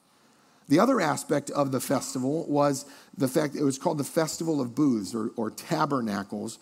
The 0.69 0.79
other 0.79 1.01
aspect 1.01 1.49
of 1.51 1.71
the 1.71 1.81
festival 1.81 2.45
was 2.47 2.85
the 3.17 3.27
fact 3.27 3.55
it 3.55 3.63
was 3.63 3.77
called 3.77 3.97
the 3.97 4.05
Festival 4.05 4.61
of 4.61 4.73
Booths 4.73 5.13
or, 5.13 5.31
or 5.35 5.51
Tabernacles 5.51 6.59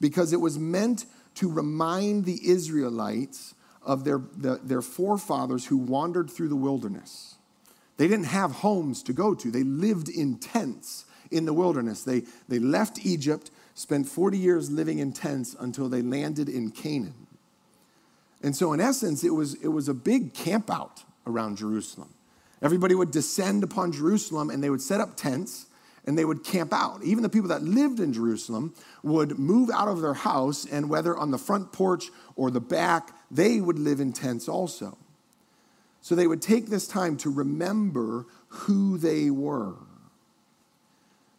because 0.00 0.32
it 0.32 0.40
was 0.40 0.58
meant 0.58 1.06
to 1.36 1.48
remind 1.48 2.24
the 2.24 2.40
Israelites 2.48 3.54
of 3.80 4.04
their, 4.04 4.20
the, 4.36 4.58
their 4.62 4.82
forefathers 4.82 5.66
who 5.66 5.76
wandered 5.76 6.28
through 6.28 6.48
the 6.48 6.56
wilderness. 6.56 7.36
They 7.96 8.08
didn't 8.08 8.26
have 8.26 8.50
homes 8.52 9.02
to 9.04 9.12
go 9.12 9.34
to, 9.34 9.50
they 9.50 9.64
lived 9.64 10.08
in 10.08 10.38
tents 10.38 11.04
in 11.30 11.46
the 11.46 11.52
wilderness. 11.52 12.04
They, 12.04 12.22
they 12.48 12.58
left 12.58 13.04
Egypt, 13.06 13.50
spent 13.74 14.06
40 14.06 14.38
years 14.38 14.70
living 14.70 14.98
in 14.98 15.12
tents 15.12 15.56
until 15.58 15.88
they 15.88 16.02
landed 16.02 16.48
in 16.48 16.70
Canaan. 16.70 17.26
And 18.42 18.54
so, 18.56 18.72
in 18.72 18.80
essence, 18.80 19.24
it 19.24 19.30
was, 19.30 19.54
it 19.54 19.68
was 19.68 19.88
a 19.88 19.94
big 19.94 20.34
campout 20.34 21.04
around 21.26 21.56
Jerusalem. 21.56 22.12
Everybody 22.60 22.94
would 22.94 23.10
descend 23.10 23.64
upon 23.64 23.92
Jerusalem 23.92 24.50
and 24.50 24.62
they 24.62 24.70
would 24.70 24.82
set 24.82 25.00
up 25.00 25.16
tents 25.16 25.66
and 26.06 26.18
they 26.18 26.24
would 26.24 26.44
camp 26.44 26.72
out. 26.72 27.02
Even 27.04 27.22
the 27.22 27.28
people 27.28 27.48
that 27.48 27.62
lived 27.62 28.00
in 28.00 28.12
Jerusalem 28.12 28.74
would 29.02 29.38
move 29.38 29.70
out 29.70 29.88
of 29.88 30.00
their 30.00 30.14
house, 30.14 30.66
and 30.66 30.88
whether 30.88 31.16
on 31.16 31.30
the 31.30 31.38
front 31.38 31.72
porch 31.72 32.10
or 32.34 32.50
the 32.50 32.60
back, 32.60 33.10
they 33.30 33.60
would 33.60 33.78
live 33.78 34.00
in 34.00 34.12
tents 34.12 34.48
also. 34.48 34.98
So 36.02 36.14
they 36.14 36.26
would 36.26 36.42
take 36.42 36.66
this 36.66 36.86
time 36.86 37.16
to 37.18 37.30
remember 37.30 38.26
who 38.48 38.98
they 38.98 39.30
were. 39.30 39.76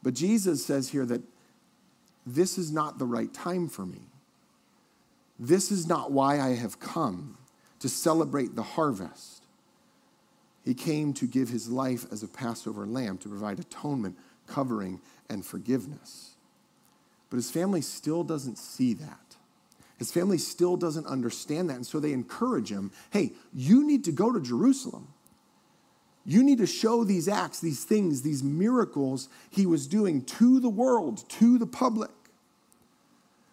But 0.02 0.14
Jesus 0.14 0.66
says 0.66 0.90
here 0.90 1.06
that 1.06 1.22
this 2.26 2.58
is 2.58 2.72
not 2.72 2.98
the 2.98 3.06
right 3.06 3.34
time 3.34 3.68
for 3.68 3.86
me. 3.86 4.02
This 5.38 5.72
is 5.72 5.86
not 5.86 6.12
why 6.12 6.40
I 6.40 6.56
have 6.56 6.80
come 6.80 7.38
to 7.80 7.90
celebrate 7.90 8.56
the 8.56 8.64
harvest. 8.64 9.44
He 10.64 10.74
came 10.74 11.14
to 11.16 11.28
give 11.28 11.50
his 11.50 11.70
life 11.70 12.06
as 12.12 12.24
a 12.24 12.28
Passover 12.28 12.86
lamb 12.86 13.18
to 13.20 13.30
provide 13.30 13.60
atonement, 13.60 14.18
covering, 14.48 15.02
and 15.30 15.46
forgiveness. 15.46 16.36
But 17.30 17.38
his 17.38 17.52
family 17.52 17.82
still 17.82 18.24
doesn't 18.24 18.58
see 18.58 18.94
that. 18.94 19.33
His 20.04 20.12
family 20.12 20.38
still 20.38 20.76
doesn't 20.76 21.08
understand 21.08 21.70
that. 21.70 21.78
And 21.78 21.88
so 21.88 22.02
they 22.02 22.12
encourage 22.12 22.70
him 22.70 22.92
hey, 23.12 23.32
you 23.54 23.88
need 23.88 24.04
to 24.04 24.12
go 24.12 24.34
to 24.34 24.42
Jerusalem. 24.42 25.08
You 26.26 26.44
need 26.44 26.58
to 26.58 26.68
show 26.68 27.06
these 27.06 27.30
acts, 27.30 27.62
these 27.62 27.86
things, 27.86 28.22
these 28.22 28.44
miracles 28.44 29.30
he 29.50 29.66
was 29.66 29.88
doing 29.88 30.26
to 30.26 30.60
the 30.60 30.68
world, 30.68 31.24
to 31.30 31.58
the 31.58 31.66
public. 31.66 32.12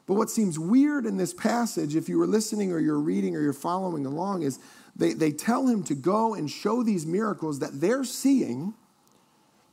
But 0.08 0.14
what 0.14 0.28
seems 0.28 0.58
weird 0.58 1.06
in 1.06 1.18
this 1.18 1.32
passage, 1.32 1.94
if 1.94 2.08
you 2.08 2.18
were 2.18 2.26
listening 2.26 2.72
or 2.72 2.80
you're 2.80 2.98
reading 2.98 3.36
or 3.36 3.40
you're 3.40 3.52
following 3.52 4.04
along, 4.04 4.42
is 4.42 4.58
they, 4.96 5.12
they 5.12 5.30
tell 5.30 5.68
him 5.68 5.84
to 5.84 5.94
go 5.94 6.34
and 6.34 6.50
show 6.50 6.82
these 6.82 7.06
miracles 7.06 7.60
that 7.60 7.80
they're 7.80 8.02
seeing 8.02 8.74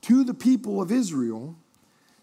to 0.02 0.22
the 0.22 0.34
people 0.34 0.80
of 0.80 0.92
Israel. 0.92 1.56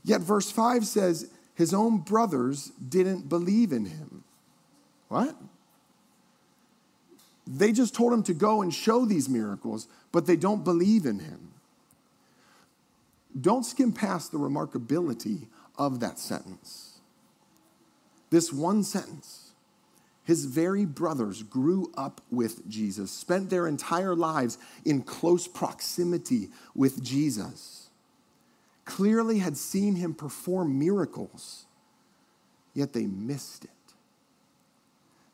Yet 0.05 0.21
verse 0.21 0.49
5 0.49 0.85
says 0.85 1.29
his 1.55 1.73
own 1.73 1.97
brothers 1.97 2.67
didn't 2.87 3.27
believe 3.27 3.73
in 3.73 3.83
him. 3.83 4.24
What? 5.07 5.35
They 7.47 7.71
just 7.71 7.93
told 7.93 8.11
him 8.11 8.23
to 8.23 8.33
go 8.33 8.61
and 8.61 8.73
show 8.73 9.05
these 9.05 9.29
miracles, 9.29 9.87
but 10.11 10.25
they 10.25 10.35
don't 10.35 10.63
believe 10.63 11.05
in 11.05 11.19
him. 11.19 11.51
Don't 13.39 13.65
skim 13.65 13.91
past 13.91 14.31
the 14.31 14.39
remarkability 14.39 15.47
of 15.77 15.99
that 15.99 16.17
sentence. 16.17 16.99
This 18.29 18.51
one 18.51 18.83
sentence. 18.83 19.51
His 20.23 20.45
very 20.45 20.85
brothers 20.85 21.43
grew 21.43 21.91
up 21.95 22.19
with 22.31 22.67
Jesus, 22.67 23.11
spent 23.11 23.51
their 23.51 23.67
entire 23.67 24.15
lives 24.15 24.57
in 24.83 25.03
close 25.03 25.47
proximity 25.47 26.49
with 26.73 27.03
Jesus, 27.03 27.89
clearly 28.85 29.37
had 29.37 29.55
seen 29.55 29.95
him 29.95 30.15
perform 30.15 30.79
miracles, 30.79 31.65
yet 32.73 32.93
they 32.93 33.05
missed 33.05 33.65
it. 33.65 33.84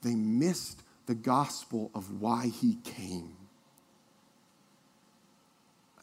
They 0.01 0.15
missed 0.15 0.81
the 1.05 1.15
gospel 1.15 1.91
of 1.93 2.21
why 2.21 2.47
he 2.47 2.77
came. 2.83 3.35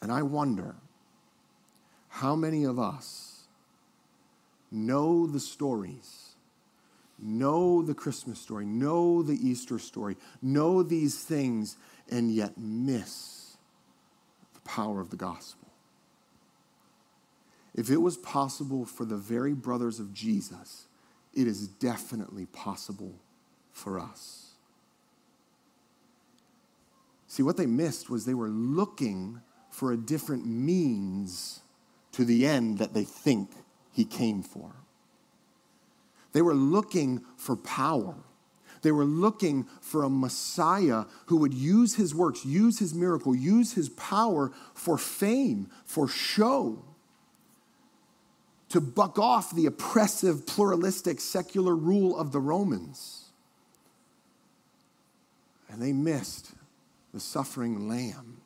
And 0.01 0.11
I 0.11 0.21
wonder 0.21 0.75
how 2.07 2.35
many 2.35 2.63
of 2.63 2.79
us 2.79 3.43
know 4.71 5.27
the 5.27 5.39
stories, 5.39 6.35
know 7.17 7.81
the 7.81 7.93
Christmas 7.93 8.39
story, 8.39 8.65
know 8.65 9.21
the 9.21 9.35
Easter 9.35 9.79
story, 9.79 10.15
know 10.41 10.83
these 10.83 11.21
things, 11.21 11.75
and 12.09 12.31
yet 12.31 12.57
miss 12.57 13.57
the 14.53 14.61
power 14.61 15.01
of 15.01 15.09
the 15.09 15.17
gospel. 15.17 15.67
If 17.75 17.89
it 17.89 17.97
was 17.97 18.17
possible 18.17 18.85
for 18.85 19.05
the 19.05 19.17
very 19.17 19.53
brothers 19.53 19.99
of 19.99 20.13
Jesus, 20.13 20.85
it 21.33 21.47
is 21.47 21.67
definitely 21.67 22.45
possible 22.47 23.13
for 23.71 23.99
us. 23.99 24.53
See, 27.27 27.43
what 27.43 27.57
they 27.57 27.65
missed 27.65 28.09
was 28.09 28.25
they 28.25 28.33
were 28.33 28.49
looking 28.49 29.41
for 29.69 29.91
a 29.91 29.97
different 29.97 30.45
means 30.45 31.61
to 32.11 32.25
the 32.25 32.45
end 32.45 32.79
that 32.79 32.93
they 32.93 33.03
think 33.03 33.51
he 33.93 34.03
came 34.03 34.41
for. 34.41 34.71
They 36.33 36.41
were 36.41 36.55
looking 36.55 37.23
for 37.37 37.55
power. 37.55 38.15
They 38.81 38.91
were 38.91 39.05
looking 39.05 39.65
for 39.81 40.03
a 40.03 40.09
Messiah 40.09 41.05
who 41.27 41.37
would 41.37 41.53
use 41.53 41.95
his 41.95 42.15
works, 42.15 42.45
use 42.45 42.79
his 42.79 42.93
miracle, 42.93 43.35
use 43.35 43.73
his 43.73 43.89
power 43.89 44.51
for 44.73 44.97
fame, 44.97 45.69
for 45.85 46.07
show, 46.07 46.83
to 48.69 48.79
buck 48.79 49.17
off 49.17 49.53
the 49.53 49.65
oppressive, 49.65 50.45
pluralistic, 50.45 51.19
secular 51.19 51.75
rule 51.75 52.17
of 52.17 52.31
the 52.31 52.39
Romans. 52.39 53.28
And 55.69 55.81
they 55.81 55.93
missed 55.93 56.51
the 57.13 57.19
suffering 57.19 57.87
lamb 57.87 58.41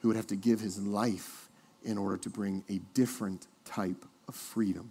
who 0.00 0.08
would 0.08 0.16
have 0.16 0.26
to 0.28 0.36
give 0.36 0.60
his 0.60 0.78
life 0.78 1.48
in 1.82 1.96
order 1.96 2.16
to 2.16 2.30
bring 2.30 2.64
a 2.68 2.78
different 2.94 3.46
type 3.64 4.04
of 4.28 4.34
freedom. 4.34 4.90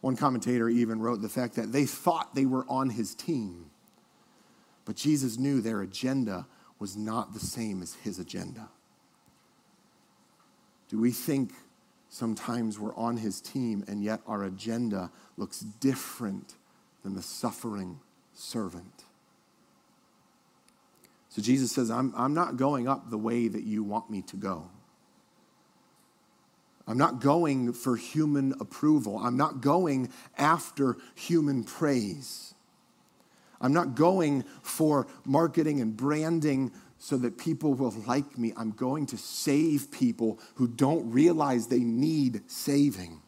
One 0.00 0.16
commentator 0.16 0.68
even 0.68 1.00
wrote 1.00 1.22
the 1.22 1.28
fact 1.28 1.54
that 1.56 1.72
they 1.72 1.84
thought 1.84 2.34
they 2.34 2.46
were 2.46 2.64
on 2.68 2.90
his 2.90 3.14
team, 3.14 3.70
but 4.84 4.96
Jesus 4.96 5.38
knew 5.38 5.60
their 5.60 5.82
agenda 5.82 6.46
was 6.78 6.96
not 6.96 7.34
the 7.34 7.40
same 7.40 7.82
as 7.82 7.94
his 7.94 8.18
agenda. 8.18 8.68
Do 10.88 10.98
we 10.98 11.12
think 11.12 11.52
sometimes 12.08 12.78
we're 12.78 12.96
on 12.96 13.18
his 13.18 13.40
team 13.40 13.84
and 13.86 14.02
yet 14.02 14.20
our 14.26 14.44
agenda 14.44 15.10
looks 15.36 15.60
different 15.60 16.54
than 17.04 17.14
the 17.14 17.22
suffering 17.22 18.00
servant? 18.32 19.04
So 21.30 21.40
Jesus 21.40 21.72
says, 21.72 21.90
I'm, 21.90 22.12
I'm 22.16 22.34
not 22.34 22.56
going 22.56 22.88
up 22.88 23.08
the 23.08 23.18
way 23.18 23.48
that 23.48 23.62
you 23.62 23.82
want 23.82 24.10
me 24.10 24.22
to 24.22 24.36
go. 24.36 24.68
I'm 26.88 26.98
not 26.98 27.20
going 27.20 27.72
for 27.72 27.96
human 27.96 28.52
approval. 28.60 29.16
I'm 29.18 29.36
not 29.36 29.60
going 29.60 30.10
after 30.36 30.96
human 31.14 31.62
praise. 31.62 32.52
I'm 33.60 33.72
not 33.72 33.94
going 33.94 34.44
for 34.62 35.06
marketing 35.24 35.80
and 35.80 35.96
branding 35.96 36.72
so 36.98 37.16
that 37.18 37.38
people 37.38 37.74
will 37.74 37.94
like 38.08 38.36
me. 38.36 38.52
I'm 38.56 38.72
going 38.72 39.06
to 39.06 39.16
save 39.16 39.92
people 39.92 40.40
who 40.56 40.66
don't 40.66 41.12
realize 41.12 41.68
they 41.68 41.78
need 41.78 42.42
saving. 42.50 43.22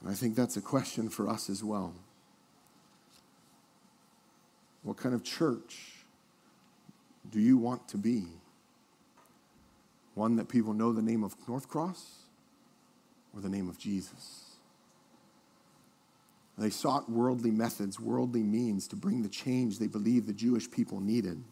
And 0.00 0.10
I 0.10 0.14
think 0.14 0.36
that's 0.36 0.56
a 0.56 0.62
question 0.62 1.08
for 1.08 1.28
us 1.28 1.50
as 1.50 1.64
well. 1.64 1.92
What 4.86 4.96
kind 4.98 5.16
of 5.16 5.24
church 5.24 6.04
do 7.32 7.40
you 7.40 7.56
want 7.56 7.88
to 7.88 7.98
be? 7.98 8.22
One 10.14 10.36
that 10.36 10.48
people 10.48 10.74
know 10.74 10.92
the 10.92 11.02
name 11.02 11.24
of 11.24 11.34
North 11.48 11.68
Cross 11.68 12.18
or 13.34 13.40
the 13.40 13.48
name 13.48 13.68
of 13.68 13.78
Jesus? 13.78 14.44
They 16.56 16.70
sought 16.70 17.10
worldly 17.10 17.50
methods, 17.50 17.98
worldly 17.98 18.44
means 18.44 18.86
to 18.86 18.96
bring 18.96 19.24
the 19.24 19.28
change 19.28 19.80
they 19.80 19.88
believed 19.88 20.28
the 20.28 20.32
Jewish 20.32 20.70
people 20.70 21.00
needed. 21.00 21.42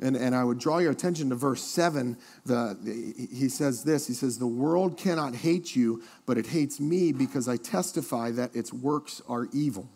And, 0.00 0.16
and 0.16 0.34
I 0.34 0.42
would 0.42 0.58
draw 0.58 0.78
your 0.78 0.90
attention 0.90 1.28
to 1.28 1.36
verse 1.36 1.62
7. 1.62 2.16
The, 2.44 2.76
the, 2.82 3.28
he 3.32 3.48
says 3.48 3.84
this 3.84 4.08
He 4.08 4.14
says, 4.14 4.36
The 4.36 4.48
world 4.48 4.98
cannot 4.98 5.36
hate 5.36 5.76
you, 5.76 6.02
but 6.26 6.38
it 6.38 6.48
hates 6.48 6.80
me 6.80 7.12
because 7.12 7.46
I 7.46 7.56
testify 7.56 8.32
that 8.32 8.56
its 8.56 8.72
works 8.72 9.22
are 9.28 9.46
evil. 9.52 9.88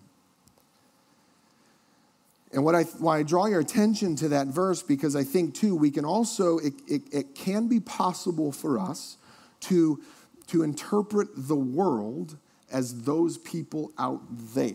And 2.52 2.64
what 2.64 2.74
I, 2.74 2.84
why 2.84 3.18
I 3.18 3.22
draw 3.22 3.46
your 3.46 3.60
attention 3.60 4.16
to 4.16 4.28
that 4.28 4.46
verse, 4.46 4.82
because 4.82 5.16
I 5.16 5.24
think 5.24 5.54
too, 5.54 5.74
we 5.74 5.90
can 5.90 6.04
also, 6.04 6.58
it, 6.58 6.74
it, 6.86 7.02
it 7.12 7.34
can 7.34 7.68
be 7.68 7.80
possible 7.80 8.52
for 8.52 8.78
us 8.78 9.18
to, 9.60 10.00
to 10.48 10.62
interpret 10.62 11.28
the 11.34 11.56
world 11.56 12.38
as 12.70 13.02
those 13.02 13.38
people 13.38 13.92
out 13.98 14.22
there. 14.28 14.74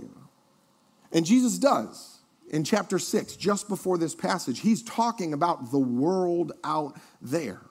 And 1.11 1.25
Jesus 1.25 1.57
does. 1.57 2.19
In 2.49 2.65
chapter 2.65 2.99
6, 2.99 3.37
just 3.37 3.69
before 3.69 3.97
this 3.97 4.13
passage, 4.13 4.59
he's 4.59 4.83
talking 4.83 5.33
about 5.33 5.71
the 5.71 5.79
world 5.79 6.51
out 6.65 6.99
there. 7.21 7.61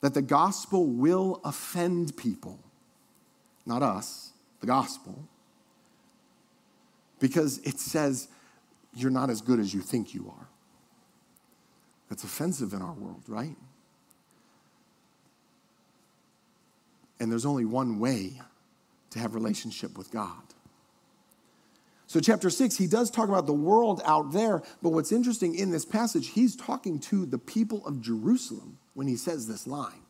That 0.00 0.14
the 0.14 0.22
gospel 0.22 0.86
will 0.86 1.40
offend 1.44 2.16
people, 2.16 2.58
not 3.66 3.82
us, 3.82 4.32
the 4.60 4.66
gospel. 4.66 5.28
Because 7.20 7.58
it 7.58 7.78
says 7.78 8.28
you're 8.94 9.10
not 9.10 9.30
as 9.30 9.40
good 9.40 9.60
as 9.60 9.72
you 9.72 9.80
think 9.80 10.14
you 10.14 10.32
are. 10.36 10.48
That's 12.08 12.24
offensive 12.24 12.72
in 12.72 12.82
our 12.82 12.92
world, 12.92 13.22
right? 13.28 13.56
And 17.20 17.30
there's 17.30 17.46
only 17.46 17.64
one 17.64 18.00
way 18.00 18.40
to 19.10 19.18
have 19.18 19.34
relationship 19.34 19.96
with 19.96 20.10
God. 20.10 20.42
So, 22.06 22.18
chapter 22.18 22.50
six, 22.50 22.76
he 22.76 22.88
does 22.88 23.08
talk 23.08 23.28
about 23.28 23.46
the 23.46 23.52
world 23.52 24.02
out 24.04 24.32
there, 24.32 24.62
but 24.82 24.90
what's 24.90 25.12
interesting 25.12 25.54
in 25.54 25.70
this 25.70 25.84
passage, 25.84 26.30
he's 26.30 26.56
talking 26.56 26.98
to 27.00 27.24
the 27.24 27.38
people 27.38 27.86
of 27.86 28.00
Jerusalem 28.00 28.78
when 28.94 29.06
he 29.06 29.14
says 29.14 29.46
this 29.46 29.66
line. 29.68 30.02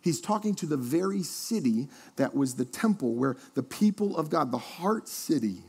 He's 0.00 0.22
talking 0.22 0.54
to 0.56 0.66
the 0.66 0.78
very 0.78 1.22
city 1.22 1.88
that 2.16 2.34
was 2.34 2.54
the 2.54 2.64
temple 2.64 3.14
where 3.14 3.36
the 3.54 3.62
people 3.62 4.16
of 4.16 4.30
God, 4.30 4.52
the 4.52 4.58
heart 4.58 5.06
city, 5.06 5.64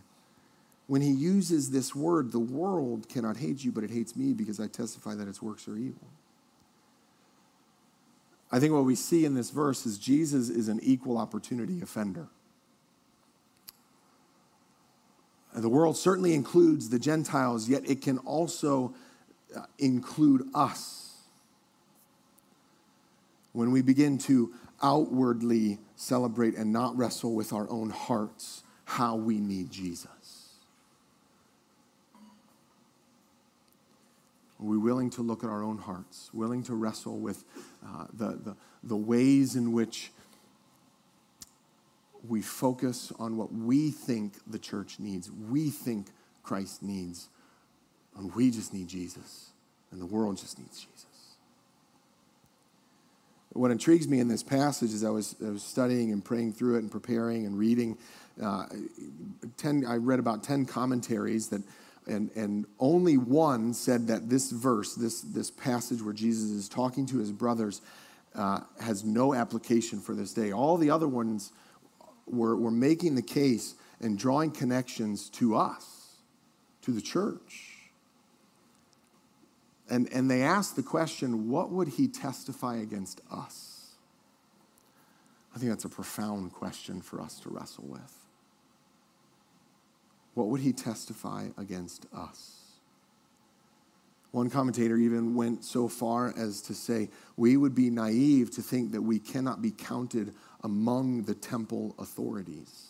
when 0.87 1.01
he 1.01 1.11
uses 1.11 1.71
this 1.71 1.95
word, 1.95 2.31
the 2.31 2.39
world 2.39 3.09
cannot 3.09 3.37
hate 3.37 3.63
you, 3.63 3.71
but 3.71 3.83
it 3.83 3.89
hates 3.89 4.15
me 4.15 4.33
because 4.33 4.59
I 4.59 4.67
testify 4.67 5.15
that 5.15 5.27
its 5.27 5.41
works 5.41 5.67
are 5.67 5.77
evil. 5.77 6.07
I 8.51 8.59
think 8.59 8.73
what 8.73 8.85
we 8.85 8.95
see 8.95 9.25
in 9.25 9.33
this 9.33 9.49
verse 9.49 9.85
is 9.85 9.97
Jesus 9.97 10.49
is 10.49 10.67
an 10.67 10.79
equal 10.83 11.17
opportunity 11.17 11.81
offender. 11.81 12.27
The 15.55 15.69
world 15.69 15.97
certainly 15.97 16.33
includes 16.33 16.89
the 16.89 16.99
Gentiles, 16.99 17.67
yet 17.67 17.89
it 17.89 18.01
can 18.01 18.17
also 18.19 18.93
uh, 19.55 19.61
include 19.79 20.43
us. 20.53 21.13
When 23.53 23.71
we 23.71 23.81
begin 23.81 24.17
to 24.19 24.53
outwardly 24.83 25.79
celebrate 25.95 26.55
and 26.55 26.73
not 26.73 26.95
wrestle 26.97 27.33
with 27.33 27.53
our 27.53 27.69
own 27.69 27.89
hearts 27.89 28.63
how 28.83 29.15
we 29.15 29.39
need 29.39 29.71
Jesus. 29.71 30.14
Are 34.59 34.65
we 34.65 34.77
willing 34.77 35.09
to 35.11 35.21
look 35.21 35.43
at 35.43 35.49
our 35.49 35.63
own 35.63 35.77
hearts, 35.77 36.29
willing 36.33 36.63
to 36.63 36.75
wrestle 36.75 37.17
with 37.17 37.43
uh, 37.85 38.05
the, 38.13 38.39
the, 38.43 38.55
the 38.83 38.95
ways 38.95 39.55
in 39.55 39.73
which 39.73 40.11
we 42.27 42.41
focus 42.41 43.11
on 43.19 43.37
what 43.37 43.53
we 43.53 43.91
think 43.91 44.33
the 44.47 44.57
church 44.59 44.99
needs, 44.99 45.29
we 45.31 45.69
think 45.69 46.07
Christ 46.41 46.81
needs, 46.81 47.27
and 48.17 48.33
we 48.33 48.49
just 48.49 48.73
need 48.73 48.87
Jesus, 48.87 49.49
and 49.91 50.01
the 50.01 50.05
world 50.05 50.37
just 50.37 50.57
needs 50.57 50.79
Jesus. 50.79 51.05
What 53.51 53.71
intrigues 53.71 54.07
me 54.07 54.19
in 54.19 54.27
this 54.27 54.43
passage 54.43 54.91
is 54.91 55.03
I 55.03 55.09
was, 55.09 55.35
I 55.45 55.49
was 55.49 55.63
studying 55.63 56.11
and 56.11 56.23
praying 56.23 56.53
through 56.53 56.75
it 56.75 56.79
and 56.79 56.91
preparing 56.91 57.45
and 57.45 57.57
reading, 57.57 57.97
uh, 58.41 58.65
ten, 59.55 59.85
I 59.87 59.95
read 59.95 60.19
about 60.19 60.43
10 60.43 60.65
commentaries 60.65 61.47
that, 61.49 61.61
and, 62.07 62.29
and 62.35 62.65
only 62.79 63.17
one 63.17 63.73
said 63.73 64.07
that 64.07 64.29
this 64.29 64.51
verse, 64.51 64.95
this, 64.95 65.21
this 65.21 65.49
passage 65.49 66.01
where 66.01 66.13
Jesus 66.13 66.51
is 66.51 66.69
talking 66.69 67.05
to 67.07 67.17
his 67.17 67.31
brothers, 67.31 67.81
uh, 68.35 68.59
has 68.81 69.03
no 69.03 69.33
application 69.33 69.99
for 69.99 70.13
this 70.13 70.33
day. 70.33 70.51
All 70.51 70.77
the 70.77 70.89
other 70.89 71.07
ones 71.07 71.51
we're, 72.27 72.55
we're 72.55 72.71
making 72.71 73.15
the 73.15 73.21
case 73.21 73.75
and 73.99 74.17
drawing 74.17 74.51
connections 74.51 75.29
to 75.29 75.55
us, 75.55 76.17
to 76.81 76.91
the 76.91 77.01
church. 77.01 77.71
And, 79.89 80.11
and 80.11 80.29
they 80.29 80.41
asked 80.41 80.75
the 80.75 80.83
question 80.83 81.49
what 81.49 81.71
would 81.71 81.87
he 81.89 82.07
testify 82.07 82.77
against 82.77 83.21
us? 83.31 83.95
I 85.55 85.59
think 85.59 85.71
that's 85.71 85.85
a 85.85 85.89
profound 85.89 86.51
question 86.51 87.01
for 87.01 87.21
us 87.21 87.39
to 87.41 87.49
wrestle 87.49 87.85
with. 87.87 88.25
What 90.35 90.47
would 90.47 90.61
he 90.61 90.73
testify 90.73 91.47
against 91.57 92.05
us? 92.13 92.51
One 94.31 94.49
commentator 94.49 94.97
even 94.97 95.33
went 95.33 95.63
so 95.63 95.87
far 95.87 96.33
as 96.37 96.61
to 96.63 96.73
say, 96.73 97.09
we 97.37 97.55
would 97.55 97.73
be 97.73 97.89
naive 97.89 98.51
to 98.51 98.61
think 98.61 98.91
that 98.91 99.01
we 99.01 99.17
cannot 99.17 99.61
be 99.61 99.71
counted 99.71 100.33
among 100.61 101.23
the 101.23 101.33
temple 101.33 101.95
authorities. 101.97 102.87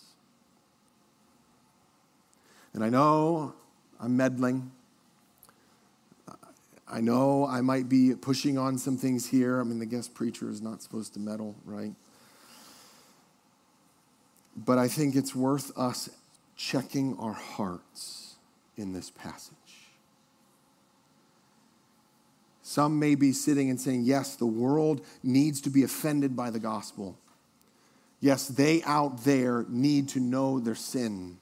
And 2.73 2.84
I 2.84 2.89
know 2.89 3.53
I'm 3.99 4.17
meddling. 4.17 4.71
I 6.88 6.99
know 6.99 7.45
I 7.45 7.62
might 7.62 7.89
be 7.89 8.15
pushing 8.15 8.58
on 8.58 8.79
some 8.79 8.97
things 8.97 9.27
here. 9.27 9.62
I 9.62 9.63
mean, 9.63 9.77
the 9.77 9.86
guest 9.86 10.15
preacher 10.15 10.49
is 10.49 10.62
not 10.63 10.81
supposed 10.81 11.13
to 11.13 11.19
meddle, 11.19 11.55
right? 11.63 11.93
But 14.58 14.79
I 14.79 14.88
think 14.88 15.15
it's 15.15 15.36
worth 15.36 15.77
us 15.77 16.10
checking 16.55 17.17
our 17.19 17.33
hearts 17.33 18.35
in 18.77 18.93
this 18.93 19.09
passage. 19.09 19.55
Some 22.61 22.97
may 22.97 23.15
be 23.15 23.31
sitting 23.31 23.69
and 23.69 23.79
saying, 23.79 24.03
Yes, 24.03 24.35
the 24.35 24.45
world 24.45 25.05
needs 25.23 25.61
to 25.61 25.69
be 25.69 25.83
offended 25.83 26.35
by 26.35 26.49
the 26.49 26.59
gospel. 26.59 27.17
Yes, 28.19 28.47
they 28.47 28.81
out 28.83 29.23
there 29.23 29.65
need 29.69 30.09
to 30.09 30.19
know 30.19 30.59
their 30.59 30.75
sin, 30.75 31.37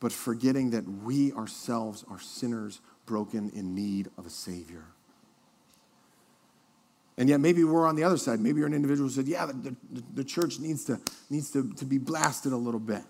but 0.00 0.12
forgetting 0.12 0.70
that 0.70 0.88
we 0.88 1.32
ourselves 1.32 2.04
are 2.10 2.18
sinners 2.18 2.80
broken 3.06 3.50
in 3.54 3.74
need 3.74 4.08
of 4.18 4.26
a 4.26 4.30
Savior. 4.30 4.84
And 7.16 7.28
yet, 7.28 7.40
maybe 7.40 7.64
we're 7.64 7.86
on 7.86 7.96
the 7.96 8.04
other 8.04 8.16
side. 8.16 8.40
Maybe 8.40 8.58
you're 8.58 8.68
an 8.68 8.74
individual 8.74 9.08
who 9.08 9.14
said, 9.14 9.26
Yeah, 9.26 9.46
the, 9.46 9.76
the, 9.92 10.02
the 10.14 10.24
church 10.24 10.58
needs, 10.58 10.84
to, 10.86 11.00
needs 11.30 11.50
to, 11.52 11.72
to 11.74 11.84
be 11.84 11.98
blasted 11.98 12.52
a 12.52 12.56
little 12.56 12.80
bit. 12.80 13.02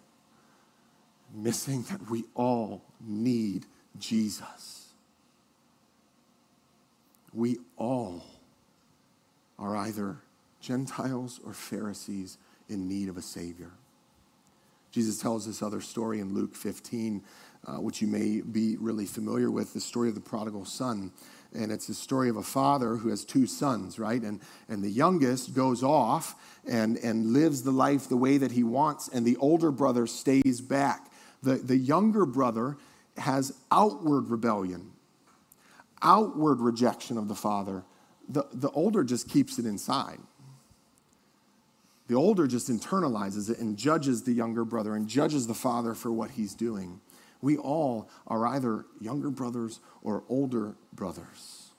Missing 1.35 1.83
that 1.91 2.11
we 2.11 2.25
all 2.35 2.83
need 3.01 3.67
Jesus. 3.99 4.87
We 7.35 7.59
all 7.77 8.25
are 9.59 9.77
either 9.77 10.19
Gentiles 10.61 11.41
or 11.45 11.53
Pharisees 11.53 12.39
in 12.69 12.89
need 12.89 13.09
of 13.09 13.17
a 13.17 13.23
Savior. 13.23 13.73
Jesus 14.91 15.21
tells 15.21 15.47
this 15.47 15.63
other 15.63 15.81
story 15.81 16.21
in 16.21 16.35
Luke 16.35 16.55
15, 16.55 17.23
uh, 17.67 17.73
which 17.75 18.01
you 18.01 18.09
may 18.09 18.41
be 18.41 18.77
really 18.79 19.05
familiar 19.05 19.51
with 19.51 19.75
the 19.75 19.81
story 19.81 20.09
of 20.09 20.15
the 20.15 20.21
prodigal 20.21 20.65
son. 20.65 21.13
And 21.55 21.73
it's 21.73 21.87
the 21.87 21.95
story 21.95 22.29
of 22.29 22.37
a 22.37 22.43
father 22.43 22.97
who 22.97 23.09
has 23.09 23.25
two 23.25 23.47
sons, 23.47 23.99
right? 23.99 24.21
And, 24.21 24.41
and 24.69 24.83
the 24.83 24.91
youngest 24.91 25.55
goes 25.55 25.83
off 25.83 26.35
and, 26.67 26.97
and 26.99 27.33
lives 27.33 27.63
the 27.63 27.71
life 27.71 28.09
the 28.09 28.17
way 28.17 28.39
that 28.39 28.53
he 28.53 28.63
wants, 28.63 29.09
and 29.09 29.27
the 29.27 29.37
older 29.37 29.71
brother 29.71 30.07
stays 30.07 30.61
back. 30.61 31.08
The, 31.43 31.57
the 31.57 31.77
younger 31.77 32.27
brother 32.27 32.77
has 33.17 33.53
outward 33.71 34.29
rebellion, 34.29 34.93
outward 36.03 36.61
rejection 36.61 37.17
of 37.17 37.29
the 37.29 37.35
father. 37.35 37.85
The, 38.29 38.47
the 38.53 38.71
older 38.71 39.05
just 39.05 39.29
keeps 39.29 39.59
it 39.59 39.67
inside. 39.67 40.19
The 42.09 42.15
older 42.15 42.47
just 42.47 42.71
internalizes 42.71 43.51
it 43.51 43.59
and 43.59 43.77
judges 43.77 44.23
the 44.23 44.33
younger 44.33 44.65
brother 44.65 44.97
and 44.97 45.07
judges 45.07 45.47
the 45.47 45.55
father 45.55 45.95
for 45.95 46.11
what 46.11 46.33
he's 46.33 46.55
doing. 46.55 47.01
We 47.43 47.57
all 47.57 48.09
are 48.27 48.47
either 48.47 48.87
younger 49.01 49.31
brothers 49.31 49.81
or 50.03 50.25
older 50.29 50.75
brothers. 50.93 51.71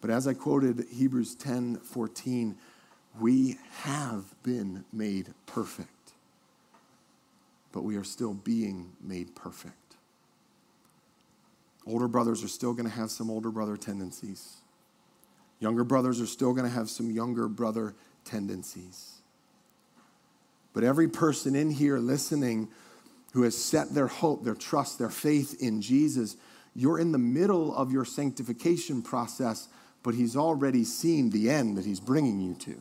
But 0.00 0.10
as 0.10 0.26
I 0.26 0.34
quoted 0.34 0.84
Hebrews 0.92 1.34
10 1.36 1.76
14, 1.76 2.56
we 3.20 3.56
have 3.82 4.24
been 4.42 4.84
made 4.92 5.32
perfect, 5.46 5.88
but 7.74 7.82
we 7.82 7.96
are 7.96 8.04
still 8.04 8.32
being 8.32 8.92
made 9.02 9.34
perfect. 9.34 9.96
Older 11.88 12.06
brothers 12.06 12.44
are 12.44 12.48
still 12.48 12.72
going 12.72 12.88
to 12.88 12.94
have 12.94 13.10
some 13.10 13.28
older 13.28 13.50
brother 13.50 13.76
tendencies. 13.76 14.58
Younger 15.58 15.82
brothers 15.82 16.20
are 16.20 16.26
still 16.26 16.52
going 16.52 16.70
to 16.70 16.74
have 16.74 16.88
some 16.88 17.10
younger 17.10 17.48
brother 17.48 17.96
tendencies. 18.24 19.16
But 20.72 20.84
every 20.84 21.08
person 21.08 21.56
in 21.56 21.68
here 21.68 21.98
listening 21.98 22.68
who 23.32 23.42
has 23.42 23.58
set 23.58 23.92
their 23.92 24.06
hope, 24.06 24.44
their 24.44 24.54
trust, 24.54 25.00
their 25.00 25.10
faith 25.10 25.60
in 25.60 25.82
Jesus, 25.82 26.36
you're 26.76 27.00
in 27.00 27.10
the 27.10 27.18
middle 27.18 27.74
of 27.74 27.90
your 27.90 28.04
sanctification 28.04 29.02
process, 29.02 29.66
but 30.04 30.14
He's 30.14 30.36
already 30.36 30.84
seen 30.84 31.30
the 31.30 31.50
end 31.50 31.76
that 31.76 31.84
He's 31.84 32.00
bringing 32.00 32.40
you 32.40 32.54
to. 32.54 32.80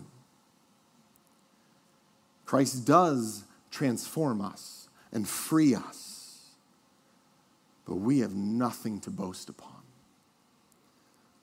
Christ 2.46 2.86
does 2.86 3.46
transform 3.72 4.40
us 4.40 4.83
and 5.14 5.28
free 5.28 5.76
us. 5.76 6.10
but 7.86 7.96
we 7.96 8.20
have 8.20 8.34
nothing 8.34 9.00
to 9.02 9.10
boast 9.10 9.50
upon. 9.50 9.72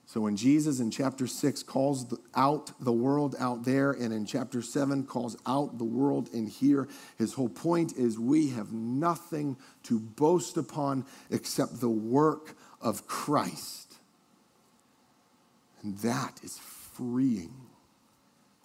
So 0.06 0.22
when 0.22 0.36
Jesus 0.36 0.80
in 0.80 0.90
chapter 0.90 1.28
6 1.28 1.62
calls 1.62 2.12
out 2.34 2.72
the 2.80 2.92
world 2.92 3.36
out 3.38 3.64
there, 3.64 3.92
and 3.92 4.12
in 4.12 4.26
chapter 4.26 4.60
7 4.60 5.04
calls 5.04 5.36
out 5.46 5.78
the 5.78 5.84
world 5.84 6.28
in 6.32 6.48
here, 6.48 6.88
his 7.16 7.34
whole 7.34 7.48
point 7.48 7.92
is 7.96 8.18
we 8.18 8.48
have 8.48 8.72
nothing 8.72 9.56
to 9.84 10.00
boast 10.00 10.56
upon 10.56 11.04
except 11.30 11.80
the 11.80 11.90
work 11.90 12.56
of 12.80 13.06
Christ. 13.06 13.94
And 15.82 15.96
that 15.98 16.40
is 16.42 16.58
freeing 16.58 17.54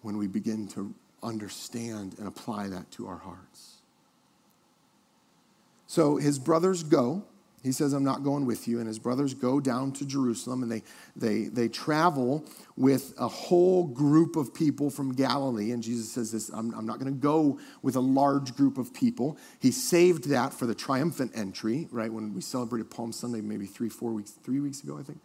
when 0.01 0.17
we 0.17 0.25
begin 0.25 0.67
to 0.69 0.95
understand 1.21 2.15
and 2.17 2.27
apply 2.27 2.69
that 2.69 2.89
to 2.91 3.07
our 3.07 3.17
hearts. 3.17 3.74
So 5.95 6.17
his 6.17 6.37
brothers 6.39 6.83
go 6.83 7.23
he 7.65 7.71
says, 7.71 7.93
I'm 7.93 8.03
not 8.03 8.23
going 8.23 8.45
with 8.45 8.67
you. 8.67 8.77
And 8.77 8.87
his 8.87 8.99
brothers 8.99 9.33
go 9.33 9.59
down 9.59 9.91
to 9.93 10.05
Jerusalem 10.05 10.61
and 10.61 10.71
they, 10.71 10.83
they, 11.15 11.45
they 11.45 11.67
travel 11.67 12.45
with 12.77 13.15
a 13.17 13.27
whole 13.27 13.85
group 13.87 14.35
of 14.35 14.53
people 14.53 14.91
from 14.91 15.13
Galilee. 15.15 15.71
And 15.71 15.81
Jesus 15.81 16.11
says 16.11 16.31
this 16.31 16.49
I'm, 16.49 16.71
I'm 16.75 16.85
not 16.85 16.99
going 16.99 17.11
to 17.11 17.19
go 17.19 17.57
with 17.81 17.95
a 17.95 18.01
large 18.01 18.55
group 18.55 18.77
of 18.77 18.93
people. 18.93 19.39
He 19.59 19.71
saved 19.71 20.29
that 20.29 20.53
for 20.53 20.67
the 20.67 20.75
triumphant 20.75 21.31
entry, 21.33 21.87
right? 21.89 22.13
When 22.13 22.35
we 22.35 22.41
celebrated 22.41 22.91
Palm 22.91 23.11
Sunday, 23.11 23.41
maybe 23.41 23.65
three, 23.65 23.89
four 23.89 24.11
weeks, 24.11 24.29
three 24.43 24.59
weeks 24.59 24.83
ago, 24.83 24.99
I 24.99 25.01
think. 25.01 25.19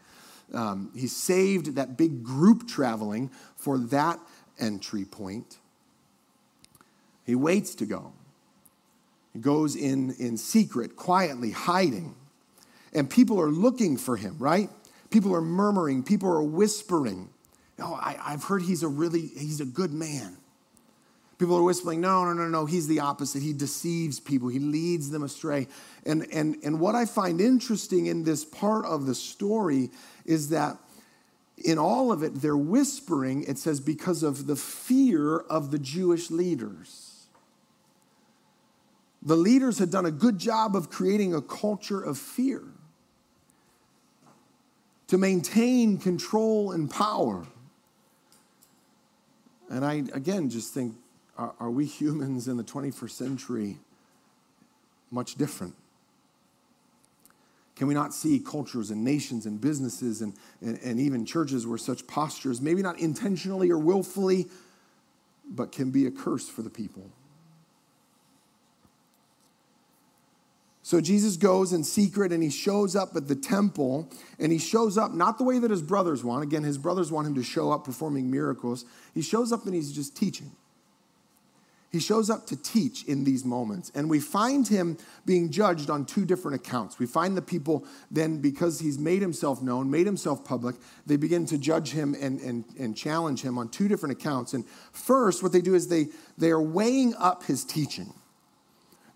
Um, 0.54 0.90
he 0.96 1.08
saved 1.08 1.74
that 1.74 1.98
big 1.98 2.24
group 2.24 2.66
traveling 2.66 3.30
for 3.54 3.76
that 3.76 4.18
entry 4.58 5.04
point. 5.04 5.58
He 7.26 7.34
waits 7.34 7.74
to 7.74 7.84
go. 7.84 8.14
Goes 9.38 9.76
in, 9.76 10.14
in 10.18 10.36
secret, 10.36 10.96
quietly, 10.96 11.50
hiding 11.50 12.14
and 12.92 13.08
people 13.08 13.40
are 13.40 13.50
looking 13.50 13.96
for 13.96 14.16
him, 14.16 14.36
right? 14.38 14.68
People 15.10 15.34
are 15.34 15.40
murmuring, 15.40 16.02
people 16.02 16.30
are 16.30 16.42
whispering. 16.42 17.28
Oh, 17.78 17.94
I, 17.94 18.16
have 18.30 18.44
heard 18.44 18.62
he's 18.62 18.82
a 18.82 18.88
really, 18.88 19.26
he's 19.26 19.60
a 19.60 19.64
good 19.64 19.92
man. 19.92 20.36
People 21.38 21.56
are 21.56 21.62
whispering, 21.62 22.02
no, 22.02 22.24
no, 22.24 22.34
no, 22.34 22.48
no, 22.48 22.66
he's 22.66 22.86
the 22.86 23.00
opposite. 23.00 23.42
He 23.42 23.52
deceives 23.52 24.20
people, 24.20 24.48
he 24.48 24.58
leads 24.58 25.10
them 25.10 25.22
astray. 25.22 25.68
And, 26.04 26.26
and, 26.32 26.56
and 26.62 26.80
what 26.80 26.94
I 26.94 27.06
find 27.06 27.40
interesting 27.40 28.06
in 28.06 28.24
this 28.24 28.44
part 28.44 28.84
of 28.84 29.06
the 29.06 29.14
story 29.14 29.90
is 30.26 30.50
that 30.50 30.76
in 31.64 31.78
all 31.78 32.12
of 32.12 32.22
it, 32.22 32.36
they're 32.36 32.56
whispering, 32.56 33.44
it 33.44 33.58
says, 33.58 33.80
because 33.80 34.22
of 34.22 34.46
the 34.46 34.56
fear 34.56 35.38
of 35.38 35.70
the 35.70 35.78
Jewish 35.78 36.30
leaders. 36.30 37.09
The 39.22 39.36
leaders 39.36 39.78
had 39.78 39.90
done 39.90 40.06
a 40.06 40.10
good 40.10 40.38
job 40.38 40.74
of 40.74 40.90
creating 40.90 41.34
a 41.34 41.42
culture 41.42 42.02
of 42.02 42.16
fear 42.16 42.62
to 45.08 45.18
maintain 45.18 45.98
control 45.98 46.72
and 46.72 46.90
power. 46.90 47.46
And 49.68 49.84
I, 49.84 50.04
again, 50.14 50.48
just 50.48 50.72
think 50.72 50.94
are, 51.36 51.54
are, 51.58 51.70
we 51.70 51.86
humans 51.86 52.48
in 52.48 52.56
the 52.56 52.64
21st 52.64 53.10
century 53.10 53.78
much 55.10 55.34
different? 55.36 55.74
Can 57.76 57.86
we 57.86 57.94
not 57.94 58.12
see 58.12 58.38
cultures 58.38 58.90
and 58.90 59.02
nations 59.02 59.46
and 59.46 59.60
businesses 59.60 60.20
and, 60.20 60.34
and, 60.60 60.78
and 60.82 61.00
even 61.00 61.24
churches 61.24 61.66
where 61.66 61.78
such 61.78 62.06
postures, 62.06 62.60
maybe 62.60 62.82
not 62.82 62.98
intentionally 62.98 63.70
or 63.70 63.78
willfully, 63.78 64.48
but 65.48 65.72
can 65.72 65.90
be 65.90 66.06
a 66.06 66.10
curse 66.10 66.48
for 66.48 66.62
the 66.62 66.70
people? 66.70 67.10
So 70.90 71.00
Jesus 71.00 71.36
goes 71.36 71.72
in 71.72 71.84
secret 71.84 72.32
and 72.32 72.42
he 72.42 72.50
shows 72.50 72.96
up 72.96 73.14
at 73.14 73.28
the 73.28 73.36
temple 73.36 74.10
and 74.40 74.50
he 74.50 74.58
shows 74.58 74.98
up 74.98 75.12
not 75.12 75.38
the 75.38 75.44
way 75.44 75.60
that 75.60 75.70
his 75.70 75.82
brothers 75.82 76.24
want. 76.24 76.42
Again, 76.42 76.64
his 76.64 76.78
brothers 76.78 77.12
want 77.12 77.28
him 77.28 77.36
to 77.36 77.44
show 77.44 77.70
up 77.70 77.84
performing 77.84 78.28
miracles. 78.28 78.84
He 79.14 79.22
shows 79.22 79.52
up 79.52 79.66
and 79.66 79.72
he's 79.72 79.92
just 79.92 80.16
teaching. 80.16 80.50
He 81.92 82.00
shows 82.00 82.28
up 82.28 82.44
to 82.48 82.56
teach 82.56 83.04
in 83.04 83.22
these 83.22 83.44
moments. 83.44 83.92
And 83.94 84.10
we 84.10 84.18
find 84.18 84.66
him 84.66 84.98
being 85.24 85.52
judged 85.52 85.90
on 85.90 86.06
two 86.06 86.24
different 86.24 86.56
accounts. 86.56 86.98
We 86.98 87.06
find 87.06 87.36
the 87.36 87.42
people 87.42 87.84
then, 88.10 88.40
because 88.40 88.80
he's 88.80 88.98
made 88.98 89.22
himself 89.22 89.62
known, 89.62 89.92
made 89.92 90.06
himself 90.06 90.44
public, 90.44 90.74
they 91.06 91.16
begin 91.16 91.46
to 91.46 91.58
judge 91.58 91.92
him 91.92 92.16
and, 92.20 92.40
and, 92.40 92.64
and 92.76 92.96
challenge 92.96 93.42
him 93.42 93.58
on 93.58 93.68
two 93.68 93.86
different 93.86 94.20
accounts. 94.20 94.54
And 94.54 94.66
first, 94.90 95.40
what 95.40 95.52
they 95.52 95.60
do 95.60 95.76
is 95.76 95.86
they, 95.86 96.08
they 96.36 96.50
are 96.50 96.60
weighing 96.60 97.14
up 97.14 97.44
his 97.44 97.64
teaching. 97.64 98.12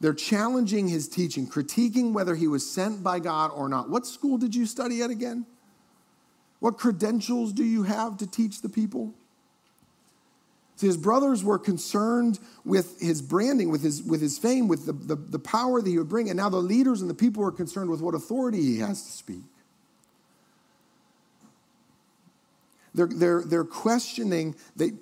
They're 0.04 0.12
challenging 0.12 0.88
his 0.88 1.08
teaching, 1.08 1.46
critiquing 1.46 2.12
whether 2.12 2.34
he 2.34 2.46
was 2.46 2.70
sent 2.70 3.02
by 3.02 3.20
God 3.20 3.50
or 3.54 3.70
not. 3.70 3.88
What 3.88 4.06
school 4.06 4.36
did 4.36 4.54
you 4.54 4.66
study 4.66 5.00
at 5.00 5.08
again? 5.08 5.46
What 6.60 6.76
credentials 6.76 7.54
do 7.54 7.64
you 7.64 7.84
have 7.84 8.18
to 8.18 8.26
teach 8.26 8.60
the 8.60 8.68
people? 8.68 9.14
See, 10.76 10.88
his 10.88 10.98
brothers 10.98 11.42
were 11.42 11.58
concerned 11.58 12.38
with 12.66 13.00
his 13.00 13.22
branding, 13.22 13.70
with 13.70 13.82
his, 13.82 14.02
with 14.02 14.20
his 14.20 14.36
fame, 14.36 14.68
with 14.68 14.84
the, 14.84 14.92
the, 14.92 15.16
the 15.16 15.38
power 15.38 15.80
that 15.80 15.88
he 15.88 15.96
would 15.96 16.10
bring. 16.10 16.28
And 16.28 16.36
now 16.36 16.50
the 16.50 16.58
leaders 16.58 17.00
and 17.00 17.08
the 17.08 17.14
people 17.14 17.42
are 17.42 17.50
concerned 17.50 17.88
with 17.88 18.02
what 18.02 18.14
authority 18.14 18.60
he 18.60 18.80
has 18.80 19.02
to 19.06 19.10
speak. 19.10 19.44
They're, 22.94 23.06
they're, 23.06 23.42
they're 23.42 23.64
questioning. 23.64 24.54
They, 24.76 24.92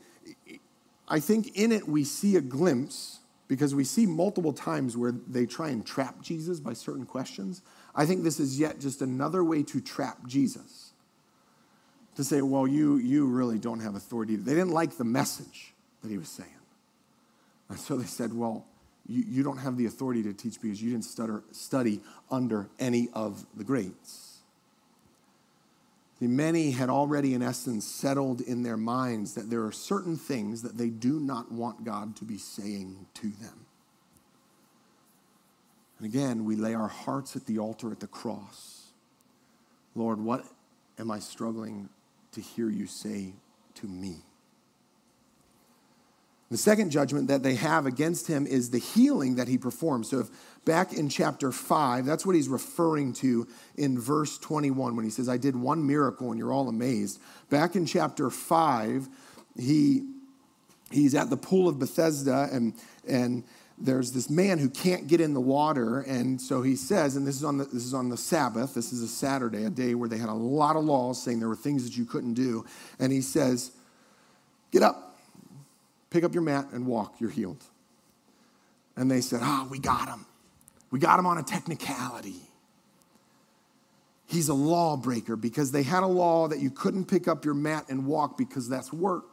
I 1.09 1.19
think 1.19 1.57
in 1.57 1.73
it 1.73 1.89
we 1.89 2.05
see 2.05 2.37
a 2.37 2.41
glimpse 2.41 3.19
because 3.53 3.75
we 3.75 3.85
see 3.85 4.07
multiple 4.07 4.55
times 4.55 4.97
where 4.97 5.13
they 5.13 5.45
try 5.45 5.69
and 5.69 5.85
trap 5.85 6.23
Jesus 6.23 6.59
by 6.59 6.73
certain 6.73 7.05
questions. 7.05 7.61
I 7.95 8.07
think 8.07 8.25
this 8.25 8.41
is 8.41 8.59
yet 8.59 8.81
just 8.81 9.03
another 9.03 9.45
way 9.45 9.63
to 9.65 9.81
trap 9.83 10.27
Jesus. 10.27 10.95
To 12.15 12.25
say, 12.25 12.41
well, 12.41 12.67
you, 12.67 12.97
you 12.97 13.27
really 13.27 13.59
don't 13.59 13.81
have 13.81 13.95
authority. 13.95 14.37
They 14.37 14.55
didn't 14.55 14.71
like 14.71 14.97
the 14.97 15.05
message 15.05 15.75
that 16.01 16.11
he 16.11 16.17
was 16.17 16.31
saying. 16.31 16.49
And 17.69 17.79
so 17.79 17.99
they 17.99 18.07
said, 18.07 18.33
well, 18.33 18.65
you, 19.07 19.23
you 19.29 19.43
don't 19.43 19.59
have 19.59 19.77
the 19.77 19.85
authority 19.85 20.23
to 20.23 20.33
teach 20.33 20.59
because 20.59 20.83
you 20.83 20.93
didn't 20.93 21.05
stutter, 21.05 21.43
study 21.51 22.01
under 22.31 22.71
any 22.79 23.11
of 23.13 23.45
the 23.55 23.65
greats. 23.65 24.32
Many 26.29 26.71
had 26.71 26.89
already, 26.89 27.35
in 27.35 27.43
essence, 27.43 27.85
settled 27.85 28.41
in 28.41 28.63
their 28.63 28.77
minds 28.77 29.35
that 29.35 29.51
there 29.51 29.65
are 29.65 29.73
certain 29.73 30.17
things 30.17 30.63
that 30.63 30.79
they 30.79 30.89
do 30.89 31.19
not 31.19 31.51
want 31.51 31.85
God 31.85 32.15
to 32.17 32.25
be 32.25 32.39
saying 32.39 33.07
to 33.15 33.29
them. 33.29 33.67
And 35.99 36.07
again, 36.07 36.45
we 36.45 36.55
lay 36.55 36.75
our 36.75 36.89
hearts 36.89 37.35
at 37.35 37.47
the 37.47 37.59
altar 37.59 37.91
at 37.91 37.99
the 37.99 38.07
cross. 38.07 38.93
Lord, 39.97 40.21
what 40.21 40.45
am 40.99 41.11
I 41.11 41.19
struggling 41.19 41.89
to 42.33 42.41
hear 42.41 42.71
you 42.71 42.87
say 42.87 43.35
to 43.75 43.87
me? 43.89 44.19
The 46.53 46.59
second 46.59 46.91
judgment 46.91 47.29
that 47.29 47.43
they 47.43 47.55
have 47.55 47.87
against 47.87 48.27
him 48.27 48.47
is 48.47 48.69
the 48.69 48.79
healing 48.79 49.37
that 49.37 49.49
he 49.49 49.57
performs. 49.57 50.11
So, 50.11 50.19
if 50.19 50.29
back 50.67 50.93
in 50.93 51.09
chapter 51.09 51.51
5, 51.51 52.05
that's 52.05 52.27
what 52.27 52.37
he's 52.37 52.47
referring 52.47 53.15
to 53.15 53.49
in 53.79 53.99
verse 53.99 54.37
21 54.37 54.95
when 54.95 55.03
he 55.03 55.11
says, 55.11 55.31
I 55.31 55.39
did 55.39 55.57
one 55.57 55.87
miracle 55.87 56.31
and 56.31 56.39
you're 56.39 56.53
all 56.53 56.69
amazed. 56.69 57.21
Back 57.49 57.75
in 57.75 57.87
chapter 57.87 58.29
5, 58.29 59.09
he, 59.59 60.03
he's 60.91 61.15
at 61.15 61.31
the 61.31 61.39
pool 61.39 61.69
of 61.69 61.79
Bethesda 61.79 62.51
and, 62.53 62.75
and 63.09 63.45
there's 63.79 64.13
this 64.13 64.29
man 64.29 64.59
who 64.59 64.69
can't 64.69 65.07
get 65.07 65.23
in 65.23 65.33
the 65.33 65.41
water 65.41 66.01
and 66.01 66.39
so 66.39 66.61
he 66.61 66.77
says 66.77 67.17
and 67.17 67.27
this 67.27 67.35
is 67.35 67.45
on 67.45 67.57
the, 67.57 67.65
this 67.65 67.85
is 67.85 67.95
on 67.95 68.11
the 68.11 68.17
sabbath 68.17 68.75
this 68.75 68.93
is 68.93 69.03
a 69.03 69.09
saturday 69.09 69.65
a 69.65 69.71
day 69.71 69.95
where 69.95 70.09
they 70.09 70.19
had 70.19 70.29
a 70.29 70.35
lot 70.35 70.77
of 70.77 70.85
laws 70.85 71.21
saying 71.21 71.41
there 71.41 71.49
were 71.49 71.57
things 71.57 71.83
that 71.83 71.97
you 71.97 72.05
couldn't 72.05 72.35
do 72.35 72.65
and 73.01 73.11
he 73.11 73.21
says 73.21 73.73
get 74.71 74.83
up 74.83 75.12
Pick 76.13 76.25
up 76.25 76.35
your 76.35 76.43
mat 76.43 76.67
and 76.73 76.87
walk, 76.87 77.15
you're 77.21 77.31
healed. 77.31 77.65
And 78.97 79.11
they 79.11 79.23
said, 79.23 79.41
Ah, 79.43 79.63
oh, 79.65 79.69
we 79.71 79.79
got 79.79 80.09
him. 80.09 80.27
We 80.91 80.99
got 80.99 81.19
him 81.19 81.25
on 81.25 81.39
a 81.39 81.43
technicality. 81.43 82.37
He's 84.27 84.51
a 84.51 84.55
lawbreaker 84.55 85.37
because 85.37 85.73
they 85.73 85.83
had 85.83 86.03
a 86.03 86.07
law 86.07 86.49
that 86.49 86.59
you 86.59 86.71
couldn't 86.71 87.07
pick 87.07 87.29
up 87.29 87.47
your 87.47 87.55
mat 87.55 87.87
and 87.89 88.07
walk 88.07 88.37
because 88.37 88.69
that's 88.69 88.93
work. 88.93 89.25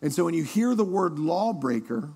And 0.00 0.12
so 0.12 0.24
when 0.24 0.34
you 0.34 0.44
hear 0.44 0.76
the 0.76 0.84
word 0.84 1.18
lawbreaker, 1.18 2.10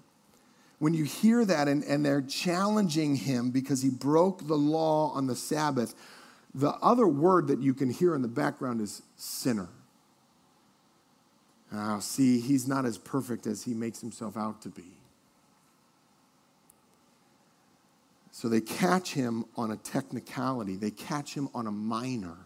when 0.78 0.94
you 0.94 1.02
hear 1.02 1.44
that 1.44 1.66
and, 1.66 1.82
and 1.82 2.04
they're 2.04 2.22
challenging 2.22 3.16
him 3.16 3.50
because 3.50 3.82
he 3.82 3.90
broke 3.90 4.46
the 4.46 4.56
law 4.56 5.10
on 5.10 5.26
the 5.26 5.34
Sabbath, 5.34 5.94
the 6.54 6.70
other 6.74 7.08
word 7.08 7.48
that 7.48 7.60
you 7.60 7.74
can 7.74 7.90
hear 7.90 8.14
in 8.14 8.22
the 8.22 8.28
background 8.28 8.80
is 8.80 9.02
sinner. 9.16 9.68
Oh, 11.72 12.00
see, 12.00 12.40
he's 12.40 12.68
not 12.68 12.84
as 12.84 12.96
perfect 12.98 13.46
as 13.46 13.64
he 13.64 13.74
makes 13.74 14.00
himself 14.00 14.36
out 14.36 14.62
to 14.62 14.68
be. 14.68 14.84
So 18.30 18.48
they 18.48 18.60
catch 18.60 19.14
him 19.14 19.46
on 19.56 19.70
a 19.70 19.76
technicality, 19.76 20.76
they 20.76 20.90
catch 20.90 21.34
him 21.34 21.48
on 21.54 21.66
a 21.66 21.72
minor, 21.72 22.36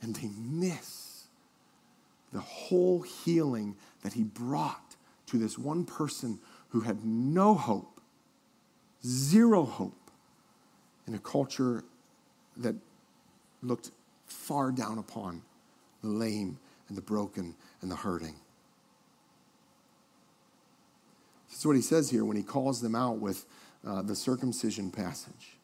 and 0.00 0.16
they 0.16 0.30
miss 0.38 1.24
the 2.32 2.40
whole 2.40 3.02
healing 3.02 3.76
that 4.02 4.14
he 4.14 4.22
brought 4.22 4.96
to 5.26 5.38
this 5.38 5.58
one 5.58 5.84
person 5.84 6.38
who 6.70 6.80
had 6.80 7.04
no 7.04 7.54
hope, 7.54 8.00
zero 9.06 9.64
hope, 9.64 10.10
in 11.06 11.14
a 11.14 11.18
culture 11.18 11.84
that 12.56 12.74
looked 13.62 13.90
far 14.26 14.70
down 14.70 14.98
upon 14.98 15.42
the 16.02 16.08
lame 16.08 16.58
and 16.88 16.96
the 16.96 17.02
broken 17.02 17.54
and 17.82 17.90
the 17.90 17.96
hurting. 17.96 18.36
That's 21.58 21.66
what 21.66 21.74
he 21.74 21.82
says 21.82 22.08
here 22.08 22.24
when 22.24 22.36
he 22.36 22.44
calls 22.44 22.80
them 22.80 22.94
out 22.94 23.18
with 23.18 23.44
uh, 23.84 24.02
the 24.02 24.14
circumcision 24.14 24.92
passage. 24.92 25.58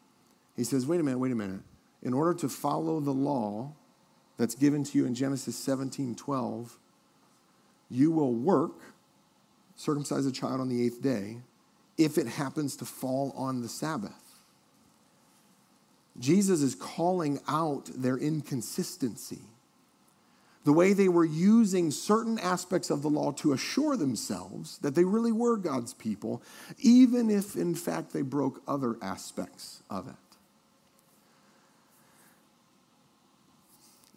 He 0.57 0.65
says, 0.65 0.89
wait 0.89 0.99
a 0.99 1.05
minute, 1.05 1.19
wait 1.21 1.31
a 1.31 1.37
minute. 1.37 1.61
In 2.03 2.13
order 2.13 2.35
to 2.35 2.49
follow 2.49 2.99
the 2.99 3.13
law 3.13 3.71
that's 4.37 4.57
given 4.57 4.83
to 4.83 4.99
you 4.99 5.07
in 5.07 5.15
Genesis 5.15 5.55
17 5.55 6.17
12, 6.17 6.81
you 7.89 8.11
will 8.11 8.35
work, 8.35 8.73
circumcise 9.77 10.27
a 10.27 10.33
child 10.33 10.61
on 10.61 10.69
the 10.69 10.85
eighth 10.85 11.01
day, 11.01 11.37
if 11.97 12.19
it 12.19 12.27
happens 12.27 12.75
to 12.79 12.85
fall 12.85 13.33
on 13.37 13.63
the 13.63 13.69
Sabbath. 13.69 14.41
Jesus 16.19 16.61
is 16.61 16.75
calling 16.75 17.39
out 17.47 17.89
their 17.95 18.19
inconsistency. 18.19 19.43
The 20.65 20.73
way 20.73 20.95
they 20.95 21.09
were 21.09 21.27
using 21.27 21.91
certain 21.91 22.39
aspects 22.39 22.89
of 22.89 23.03
the 23.03 23.11
law 23.11 23.33
to 23.33 23.53
assure 23.53 23.97
themselves 23.97 24.79
that 24.79 24.95
they 24.95 25.05
really 25.05 25.33
were 25.33 25.59
God's 25.59 25.93
people, 25.93 26.43
even 26.79 27.31
if 27.31 27.55
in 27.55 27.75
fact 27.75 28.13
they 28.13 28.23
broke 28.23 28.63
other 28.67 28.97
aspects 29.03 29.83
of 29.91 30.09
it. 30.09 30.15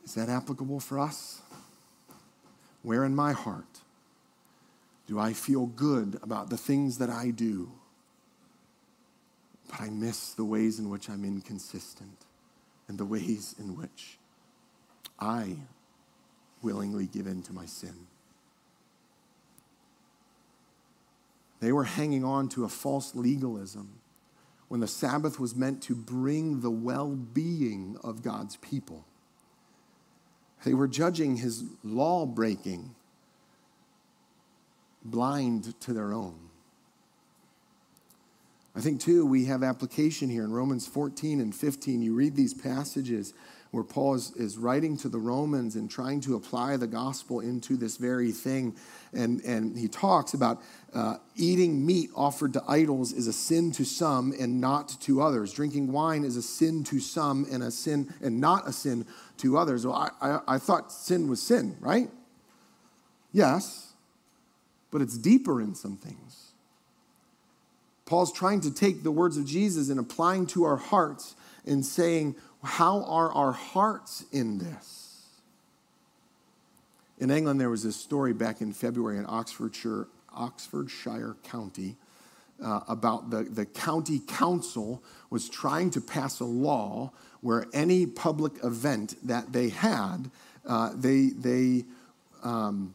Is 0.06 0.14
that 0.14 0.30
applicable 0.30 0.80
for 0.80 1.00
us? 1.00 1.42
Where 2.82 3.04
in 3.04 3.14
my 3.14 3.34
heart 3.34 3.82
do 5.06 5.20
I 5.20 5.34
feel 5.34 5.66
good 5.66 6.18
about 6.24 6.50
the 6.50 6.58
things 6.58 6.98
that 7.00 7.10
I 7.10 7.32
do, 7.32 7.72
but 9.70 9.82
I 9.82 9.90
miss 9.90 10.32
the 10.34 10.46
ways 10.46 10.80
in 10.80 10.90
which 10.90 11.10
I'm 11.10 11.26
inconsistent 11.26 12.26
and 12.88 12.98
the 12.98 13.04
ways 13.04 13.54
in 13.60 13.76
which 13.76 14.18
I 15.20 15.58
willingly 16.68 17.08
give 17.08 17.28
in 17.28 17.42
to 17.44 17.54
my 17.54 17.66
sin? 17.66 18.08
They 21.62 21.72
were 21.72 21.86
hanging 21.86 22.26
on 22.26 22.50
to 22.50 22.66
a 22.66 22.70
false 22.70 23.16
legalism 23.16 24.02
when 24.68 24.82
the 24.82 24.88
Sabbath 24.88 25.40
was 25.40 25.56
meant 25.56 25.82
to 25.84 25.96
bring 25.96 26.60
the 26.60 26.70
well 26.70 27.08
being 27.08 27.98
of 28.04 28.22
God's 28.22 28.58
people. 28.58 29.06
They 30.66 30.74
were 30.74 30.90
judging 30.90 31.38
his 31.38 31.64
law 31.86 32.26
breaking, 32.26 32.94
blind 35.06 35.80
to 35.80 35.94
their 35.94 36.12
own. 36.12 36.36
I 38.76 38.82
think, 38.82 39.00
too, 39.00 39.26
we 39.26 39.46
have 39.46 39.64
application 39.64 40.30
here 40.30 40.44
in 40.44 40.52
Romans 40.52 40.86
14 40.86 41.40
and 41.40 41.56
15. 41.56 42.02
You 42.02 42.14
read 42.14 42.36
these 42.36 42.54
passages 42.54 43.34
where 43.78 43.84
Paul 43.84 44.16
is, 44.16 44.32
is 44.36 44.58
writing 44.58 44.98
to 44.98 45.08
the 45.08 45.20
Romans 45.20 45.76
and 45.76 45.88
trying 45.88 46.20
to 46.22 46.36
apply 46.36 46.78
the 46.78 46.88
gospel 46.88 47.42
into 47.42 47.78
this 47.78 47.98
very 47.98 48.32
thing. 48.32 48.76
And, 49.14 49.40
and 49.42 49.78
he 49.78 49.88
talks 49.88 50.34
about 50.34 50.64
uh, 50.96 51.18
eating 51.36 51.86
meat 51.86 52.10
offered 52.16 52.54
to 52.54 52.64
idols 52.68 53.14
is 53.14 53.28
a 53.28 53.34
sin 53.34 53.72
to 53.74 53.86
some 53.86 54.34
and 54.40 54.60
not 54.60 55.00
to 55.02 55.22
others. 55.22 55.54
Drinking 55.54 55.92
wine 55.92 56.24
is 56.24 56.38
a 56.38 56.42
sin 56.42 56.84
to 56.86 57.00
some 57.00 57.46
and 57.52 57.62
a 57.62 57.70
sin 57.70 58.12
and 58.20 58.42
not 58.42 58.68
a 58.68 58.74
sin 58.74 59.06
to 59.38 59.60
others. 59.60 59.86
Well, 59.86 59.96
I, 59.96 60.10
I, 60.28 60.40
I 60.56 60.58
thought 60.58 60.92
sin 60.92 61.28
was 61.28 61.40
sin, 61.40 61.78
right? 61.80 62.10
Yes, 63.32 63.94
but 64.90 65.04
it's 65.04 65.20
deeper 65.20 65.62
in 65.62 65.76
some 65.76 65.98
things. 65.98 66.52
Paul's 68.06 68.34
trying 68.34 68.62
to 68.62 68.74
take 68.74 69.04
the 69.04 69.12
words 69.12 69.38
of 69.38 69.46
Jesus 69.46 69.90
and 69.90 70.00
applying 70.00 70.48
to 70.48 70.64
our 70.64 70.78
hearts 70.78 71.36
and 71.64 71.86
saying, 71.86 72.36
how 72.68 73.04
are 73.04 73.32
our 73.32 73.54
hearts 73.54 74.26
in 74.32 74.58
this? 74.58 75.26
In 77.18 77.32
England, 77.32 77.60
there 77.60 77.70
was 77.70 77.82
this 77.82 77.96
story 77.96 78.34
back 78.34 78.62
in 78.62 78.74
February 78.74 79.18
in 79.18 79.26
Oxfordshire, 79.28 80.08
Oxfordshire 80.36 81.38
County 81.44 81.96
uh, 82.64 82.82
about 82.88 83.30
the, 83.30 83.44
the 83.44 83.66
county 83.66 84.20
council 84.20 85.02
was 85.30 85.50
trying 85.50 85.90
to 85.92 86.02
pass 86.02 86.40
a 86.40 86.46
law 86.46 87.12
where 87.42 87.66
any 87.74 88.06
public 88.06 88.54
event 88.64 89.16
that 89.24 89.54
they 89.54 89.70
had, 89.70 90.30
uh, 90.68 90.92
they, 90.94 91.28
they, 91.28 91.86
um, 92.44 92.94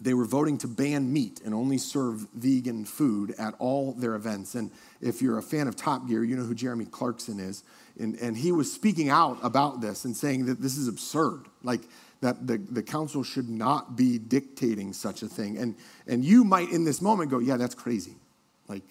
they 0.00 0.14
were 0.14 0.24
voting 0.24 0.56
to 0.58 0.68
ban 0.68 1.12
meat 1.12 1.40
and 1.44 1.54
only 1.54 1.76
serve 1.78 2.26
vegan 2.32 2.84
food 2.84 3.34
at 3.38 3.54
all 3.58 3.92
their 3.92 4.14
events. 4.14 4.54
And 4.54 4.70
if 5.00 5.20
you're 5.20 5.38
a 5.38 5.42
fan 5.42 5.68
of 5.68 5.76
Top 5.76 6.08
Gear, 6.08 6.24
you 6.24 6.36
know 6.36 6.44
who 6.44 6.54
Jeremy 6.54 6.86
Clarkson 6.86 7.38
is. 7.38 7.62
And, 7.98 8.16
and 8.16 8.36
he 8.36 8.50
was 8.50 8.72
speaking 8.72 9.10
out 9.10 9.38
about 9.42 9.80
this 9.80 10.04
and 10.04 10.16
saying 10.16 10.46
that 10.46 10.62
this 10.62 10.76
is 10.78 10.88
absurd. 10.88 11.42
Like, 11.62 11.82
that 12.22 12.46
the, 12.46 12.58
the 12.58 12.82
council 12.82 13.22
should 13.22 13.48
not 13.48 13.96
be 13.96 14.18
dictating 14.18 14.92
such 14.92 15.22
a 15.22 15.28
thing. 15.28 15.58
And, 15.58 15.74
and 16.06 16.24
you 16.24 16.44
might, 16.44 16.70
in 16.70 16.84
this 16.84 17.00
moment, 17.00 17.30
go, 17.30 17.38
yeah, 17.38 17.56
that's 17.56 17.74
crazy. 17.74 18.16
Like, 18.68 18.84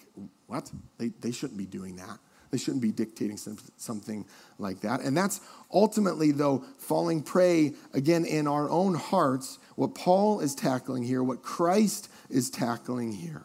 what? 0.46 0.70
They, 0.98 1.08
they 1.20 1.30
shouldn't 1.30 1.58
be 1.58 1.66
doing 1.66 1.96
that. 1.96 2.18
They 2.50 2.58
shouldn't 2.58 2.82
be 2.82 2.90
dictating 2.90 3.36
some, 3.36 3.58
something 3.76 4.26
like 4.58 4.80
that. 4.80 5.00
And 5.00 5.16
that's 5.16 5.40
ultimately, 5.72 6.32
though, 6.32 6.64
falling 6.78 7.22
prey 7.22 7.74
again 7.94 8.24
in 8.24 8.48
our 8.48 8.68
own 8.68 8.94
hearts, 8.94 9.58
what 9.76 9.94
Paul 9.94 10.40
is 10.40 10.54
tackling 10.54 11.04
here, 11.04 11.22
what 11.22 11.42
Christ 11.42 12.10
is 12.28 12.50
tackling 12.50 13.12
here. 13.12 13.44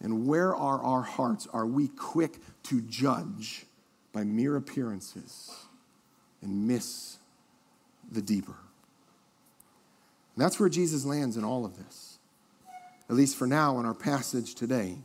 And 0.00 0.26
where 0.26 0.54
are 0.54 0.80
our 0.80 1.02
hearts? 1.02 1.48
Are 1.52 1.66
we 1.66 1.88
quick 1.88 2.36
to 2.64 2.80
judge 2.82 3.64
by 4.12 4.22
mere 4.24 4.56
appearances 4.56 5.50
and 6.42 6.68
miss 6.68 7.16
the 8.10 8.22
deeper? 8.22 8.54
And 10.36 10.44
that's 10.44 10.60
where 10.60 10.68
Jesus 10.68 11.04
lands 11.04 11.36
in 11.36 11.44
all 11.44 11.64
of 11.64 11.76
this, 11.78 12.18
at 13.08 13.16
least 13.16 13.36
for 13.36 13.46
now 13.46 13.80
in 13.80 13.86
our 13.86 13.94
passage 13.94 14.54
today. 14.54 14.98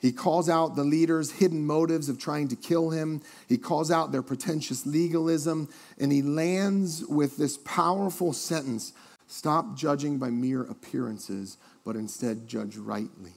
He 0.00 0.12
calls 0.12 0.48
out 0.48 0.76
the 0.76 0.84
leaders' 0.84 1.32
hidden 1.32 1.66
motives 1.66 2.08
of 2.08 2.18
trying 2.18 2.48
to 2.48 2.56
kill 2.56 2.90
him. 2.90 3.20
He 3.48 3.58
calls 3.58 3.90
out 3.90 4.12
their 4.12 4.22
pretentious 4.22 4.86
legalism. 4.86 5.68
And 5.98 6.12
he 6.12 6.22
lands 6.22 7.04
with 7.04 7.36
this 7.36 7.58
powerful 7.58 8.32
sentence 8.32 8.92
Stop 9.28 9.76
judging 9.76 10.16
by 10.16 10.30
mere 10.30 10.62
appearances, 10.62 11.58
but 11.84 11.96
instead 11.96 12.48
judge 12.48 12.78
rightly 12.78 13.34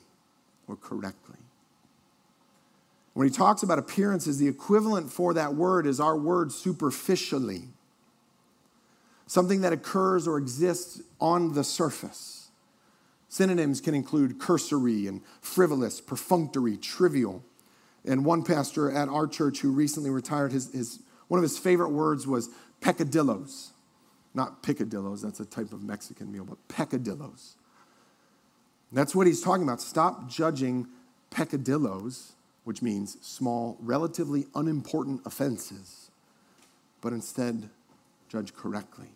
or 0.68 0.78
correctly. 0.78 1.36
When 3.14 3.28
he 3.28 3.34
talks 3.34 3.62
about 3.62 3.78
appearances, 3.78 4.40
the 4.40 4.48
equivalent 4.48 5.12
for 5.12 5.34
that 5.34 5.54
word 5.54 5.86
is 5.86 6.00
our 6.00 6.18
word 6.18 6.54
superficially, 6.54 7.64
something 9.28 9.62
that 9.62 9.74
occurs 9.74 10.30
or 10.30 10.38
exists 10.38 11.02
on 11.20 11.54
the 11.54 11.64
surface. 11.66 12.41
Synonyms 13.32 13.80
can 13.80 13.96
include 13.96 14.40
cursory 14.40 15.08
and 15.08 15.22
frivolous, 15.40 16.02
perfunctory, 16.02 16.76
trivial. 16.76 17.42
And 18.04 18.26
one 18.26 18.44
pastor 18.44 18.92
at 18.92 19.08
our 19.08 19.26
church 19.26 19.60
who 19.60 19.72
recently 19.72 20.10
retired, 20.10 20.52
his, 20.52 20.70
his, 20.74 21.00
one 21.30 21.38
of 21.38 21.42
his 21.42 21.58
favorite 21.58 21.92
words 21.92 22.28
was 22.28 22.50
peccadillos. 22.82 23.72
Not 24.34 24.62
picadillos, 24.62 25.22
that's 25.22 25.40
a 25.40 25.46
type 25.46 25.72
of 25.72 25.82
Mexican 25.82 26.30
meal, 26.30 26.44
but 26.44 26.58
peccadillos. 26.68 27.56
That's 28.92 29.16
what 29.16 29.28
he's 29.28 29.42
talking 29.42 29.64
about. 29.64 29.80
Stop 29.80 30.28
judging 30.28 30.90
peccadillos, 31.30 32.34
which 32.66 32.82
means 32.82 33.18
small, 33.22 33.78
relatively 33.80 34.48
unimportant 34.56 35.22
offenses, 35.26 36.12
but 37.00 37.14
instead 37.14 37.70
judge 38.28 38.54
correctly. 38.54 39.08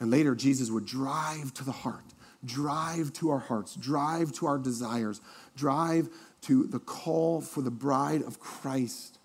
And 0.00 0.10
later, 0.10 0.34
Jesus 0.34 0.68
would 0.72 0.84
drive 0.84 1.54
to 1.54 1.64
the 1.64 1.70
heart, 1.70 2.13
drive 2.44 3.12
to 3.14 3.30
our 3.30 3.38
hearts, 3.38 3.74
drive 3.74 4.32
to 4.32 4.46
our 4.46 4.58
desires, 4.58 5.20
drive 5.56 6.08
to 6.42 6.64
the 6.64 6.78
call 6.78 7.40
for 7.40 7.62
the 7.62 7.70
bride 7.70 8.22
of 8.22 8.38
Christ 8.38 9.18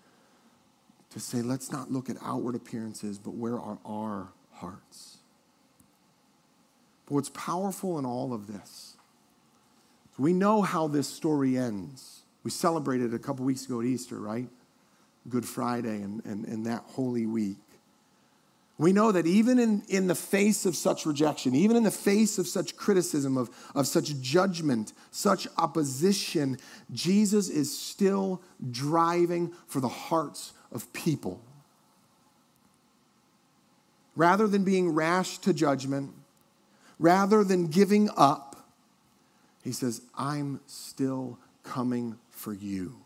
to 1.10 1.20
say, 1.20 1.42
let's 1.42 1.72
not 1.72 1.90
look 1.90 2.08
at 2.08 2.16
outward 2.24 2.54
appearances, 2.54 3.18
but 3.18 3.34
where 3.34 3.58
are 3.58 3.78
our 3.84 4.28
hearts? 4.52 5.18
But 7.06 7.14
what's 7.14 7.30
powerful 7.30 7.98
in 7.98 8.06
all 8.06 8.32
of 8.32 8.46
this 8.46 8.96
we 10.20 10.34
know 10.34 10.60
how 10.60 10.86
this 10.86 11.08
story 11.08 11.56
ends. 11.56 12.20
We 12.44 12.50
celebrated 12.50 13.14
a 13.14 13.18
couple 13.18 13.46
weeks 13.46 13.64
ago 13.64 13.80
at 13.80 13.86
Easter, 13.86 14.20
right? 14.20 14.48
Good 15.30 15.46
Friday 15.46 16.02
and, 16.02 16.22
and, 16.26 16.44
and 16.44 16.66
that 16.66 16.82
Holy 16.88 17.24
Week. 17.24 17.56
We 18.80 18.94
know 18.94 19.12
that 19.12 19.26
even 19.26 19.58
in, 19.58 19.82
in 19.90 20.06
the 20.06 20.14
face 20.14 20.64
of 20.64 20.74
such 20.74 21.04
rejection, 21.04 21.54
even 21.54 21.76
in 21.76 21.82
the 21.82 21.90
face 21.90 22.38
of 22.38 22.46
such 22.46 22.78
criticism, 22.78 23.36
of, 23.36 23.50
of 23.74 23.86
such 23.86 24.18
judgment, 24.22 24.94
such 25.10 25.46
opposition, 25.58 26.56
Jesus 26.90 27.50
is 27.50 27.78
still 27.78 28.40
driving 28.70 29.52
for 29.66 29.80
the 29.80 29.88
hearts 29.88 30.54
of 30.72 30.90
people. 30.94 31.42
Rather 34.16 34.48
than 34.48 34.64
being 34.64 34.88
rash 34.88 35.36
to 35.40 35.52
judgment, 35.52 36.14
rather 36.98 37.44
than 37.44 37.66
giving 37.66 38.08
up, 38.16 38.66
he 39.62 39.72
says, 39.72 40.00
I'm 40.16 40.58
still 40.64 41.38
coming 41.64 42.18
for 42.30 42.54
you. 42.54 42.96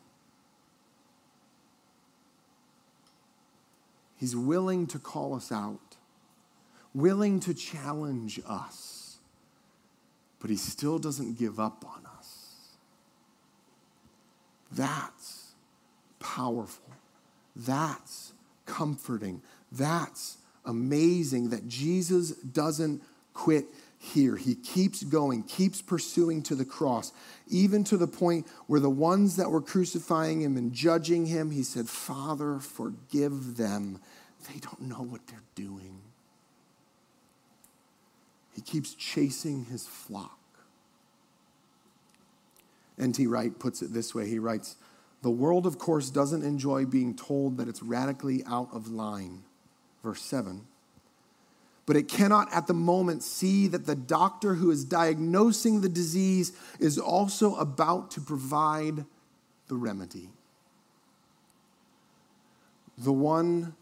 He's 4.24 4.34
willing 4.34 4.87
to 4.87 4.98
call 4.98 5.34
us 5.34 5.52
out, 5.52 5.98
willing 6.94 7.40
to 7.40 7.52
challenge 7.52 8.40
us, 8.48 9.18
but 10.40 10.48
He 10.48 10.56
still 10.56 10.98
doesn't 10.98 11.38
give 11.38 11.60
up 11.60 11.84
on 11.84 12.06
us. 12.06 12.78
That's 14.72 15.52
powerful. 16.20 16.90
That's 17.54 18.32
comforting. 18.64 19.42
That's 19.70 20.38
amazing 20.64 21.50
that 21.50 21.68
Jesus 21.68 22.30
doesn't 22.30 23.02
quit 23.34 23.66
here. 24.05 24.37
He 24.37 24.55
keeps 24.55 25.03
going, 25.03 25.43
keeps 25.45 25.81
pursuing 25.83 26.43
to 26.45 26.55
the 26.55 26.64
cross, 26.64 27.12
even 27.49 27.85
to 27.85 27.97
the 27.97 28.07
point 28.07 28.47
where 28.67 28.81
the 28.81 28.90
ones 28.90 29.37
that 29.37 29.51
were 29.51 29.61
crucifying 29.61 30.43
him 30.43 30.57
and 30.57 30.73
judging 30.73 31.27
him, 31.27 31.51
he 31.51 31.62
said, 31.62 31.88
Father, 31.88 32.59
forgive 32.59 33.57
them. 33.57 34.01
They 34.53 34.61
don't 34.61 34.83
know 34.83 35.03
what 35.03 35.27
they're 35.27 35.43
doing. 35.55 36.01
He 38.55 38.61
keeps 38.61 38.95
chasing 38.95 39.64
his 39.64 39.87
flock. 39.87 40.38
N.T. 42.99 43.27
Wright 43.27 43.59
puts 43.59 43.83
it 43.83 43.93
this 43.93 44.14
way 44.14 44.29
he 44.29 44.38
writes, 44.38 44.77
The 45.23 45.31
world, 45.31 45.67
of 45.67 45.79
course, 45.79 46.11
doesn't 46.11 46.45
enjoy 46.45 46.85
being 46.85 47.17
told 47.17 47.57
that 47.57 47.69
it's 47.69 47.83
radically 47.83 48.45
out 48.47 48.69
of 48.73 48.88
line. 48.88 49.43
Verse 50.03 50.23
7 50.23 50.67
but 51.87 51.97
it 51.97 52.09
cannot 52.09 52.53
at 52.53 52.66
the 52.66 52.75
moment 52.75 53.23
see 53.23 53.66
that 53.68 53.87
the 53.87 53.94
doctor 53.94 54.55
who 54.55 54.70
is 54.70 54.85
diagnosing 54.85 55.81
the 55.81 55.88
disease 55.88 56.53
is 56.81 56.99
also 56.99 57.55
about 57.57 58.11
to 58.12 58.20
provide 58.20 59.05
the 59.68 59.75
remedy. 59.75 60.31
The 62.97 63.12
one 63.12 63.75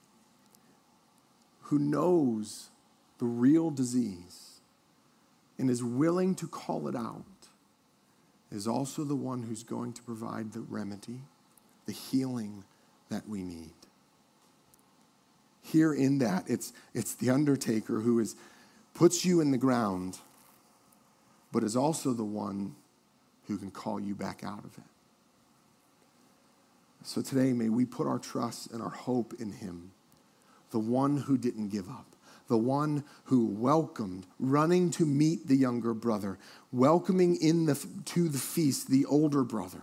who 1.62 1.78
knows 1.78 2.70
the 3.18 3.26
real 3.26 3.70
disease 3.70 4.60
and 5.58 5.70
is 5.70 5.82
willing 5.82 6.34
to 6.36 6.48
call 6.48 6.88
it 6.88 6.96
out 6.96 7.24
is 8.50 8.66
also 8.66 9.04
the 9.04 9.14
one 9.14 9.42
who's 9.42 9.62
going 9.62 9.92
to 9.92 10.02
provide 10.02 10.52
the 10.52 10.60
remedy, 10.60 11.20
the 11.86 11.92
healing 11.92 12.64
that 13.10 13.28
we 13.28 13.42
need 13.42 13.81
here 15.62 15.94
in 15.94 16.18
that, 16.18 16.44
it's, 16.48 16.72
it's 16.92 17.14
the 17.14 17.30
undertaker 17.30 18.00
who 18.00 18.18
is, 18.18 18.34
puts 18.94 19.24
you 19.24 19.40
in 19.40 19.52
the 19.52 19.58
ground, 19.58 20.18
but 21.52 21.62
is 21.62 21.76
also 21.76 22.12
the 22.12 22.24
one 22.24 22.74
who 23.46 23.56
can 23.56 23.70
call 23.70 24.00
you 24.00 24.14
back 24.14 24.42
out 24.44 24.64
of 24.64 24.76
it. 24.76 24.84
So 27.04 27.22
today, 27.22 27.52
may 27.52 27.68
we 27.68 27.84
put 27.84 28.06
our 28.06 28.18
trust 28.18 28.70
and 28.72 28.82
our 28.82 28.90
hope 28.90 29.34
in 29.38 29.52
him, 29.52 29.92
the 30.70 30.78
one 30.78 31.16
who 31.16 31.36
didn't 31.36 31.68
give 31.68 31.88
up, 31.88 32.06
the 32.48 32.58
one 32.58 33.04
who 33.24 33.46
welcomed, 33.46 34.26
running 34.38 34.90
to 34.92 35.06
meet 35.06 35.48
the 35.48 35.56
younger 35.56 35.94
brother, 35.94 36.38
welcoming 36.72 37.36
in 37.36 37.66
the, 37.66 37.74
to 38.06 38.28
the 38.28 38.38
feast 38.38 38.88
the 38.88 39.04
older 39.06 39.42
brother. 39.42 39.82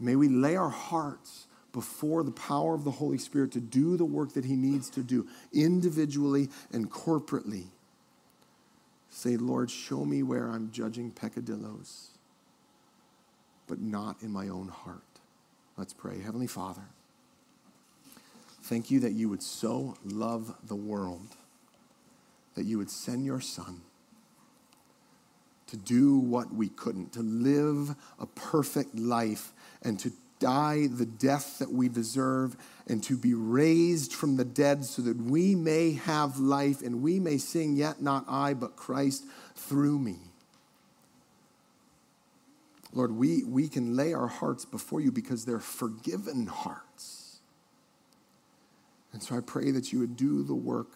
May 0.00 0.16
we 0.16 0.28
lay 0.28 0.56
our 0.56 0.68
hearts 0.68 1.47
before 1.72 2.22
the 2.22 2.30
power 2.30 2.74
of 2.74 2.84
the 2.84 2.90
Holy 2.90 3.18
Spirit 3.18 3.52
to 3.52 3.60
do 3.60 3.96
the 3.96 4.04
work 4.04 4.32
that 4.34 4.44
He 4.44 4.56
needs 4.56 4.88
to 4.90 5.02
do 5.02 5.26
individually 5.52 6.48
and 6.72 6.90
corporately. 6.90 7.66
Say, 9.10 9.36
Lord, 9.36 9.70
show 9.70 10.04
me 10.04 10.22
where 10.22 10.48
I'm 10.48 10.70
judging 10.70 11.10
peccadillos, 11.10 12.10
but 13.66 13.80
not 13.80 14.22
in 14.22 14.30
my 14.30 14.48
own 14.48 14.68
heart. 14.68 15.02
Let's 15.76 15.92
pray. 15.92 16.20
Heavenly 16.20 16.46
Father, 16.46 16.82
thank 18.62 18.90
you 18.90 19.00
that 19.00 19.12
you 19.12 19.28
would 19.28 19.42
so 19.42 19.96
love 20.04 20.54
the 20.66 20.76
world, 20.76 21.36
that 22.54 22.64
you 22.64 22.78
would 22.78 22.90
send 22.90 23.24
your 23.24 23.40
Son 23.40 23.82
to 25.68 25.76
do 25.76 26.18
what 26.18 26.52
we 26.52 26.68
couldn't, 26.68 27.12
to 27.12 27.20
live 27.20 27.94
a 28.18 28.26
perfect 28.26 28.94
life 28.94 29.52
and 29.82 30.00
to 30.00 30.10
die 30.38 30.86
the 30.86 31.06
death 31.06 31.58
that 31.58 31.72
we 31.72 31.88
deserve 31.88 32.56
and 32.86 33.02
to 33.04 33.16
be 33.16 33.34
raised 33.34 34.12
from 34.12 34.36
the 34.36 34.44
dead 34.44 34.84
so 34.84 35.02
that 35.02 35.16
we 35.16 35.54
may 35.54 35.92
have 35.92 36.38
life 36.38 36.82
and 36.82 37.02
we 37.02 37.20
may 37.20 37.38
sing, 37.38 37.76
Yet 37.76 38.00
not 38.00 38.24
I, 38.28 38.54
but 38.54 38.76
Christ 38.76 39.24
through 39.54 39.98
me. 39.98 40.16
Lord, 42.92 43.12
we, 43.12 43.44
we 43.44 43.68
can 43.68 43.96
lay 43.96 44.14
our 44.14 44.26
hearts 44.26 44.64
before 44.64 45.00
you 45.00 45.12
because 45.12 45.44
they're 45.44 45.60
forgiven 45.60 46.46
hearts. 46.46 47.38
And 49.12 49.22
so 49.22 49.36
I 49.36 49.40
pray 49.40 49.70
that 49.70 49.92
you 49.92 50.00
would 50.00 50.16
do 50.16 50.42
the 50.42 50.54
work 50.54 50.88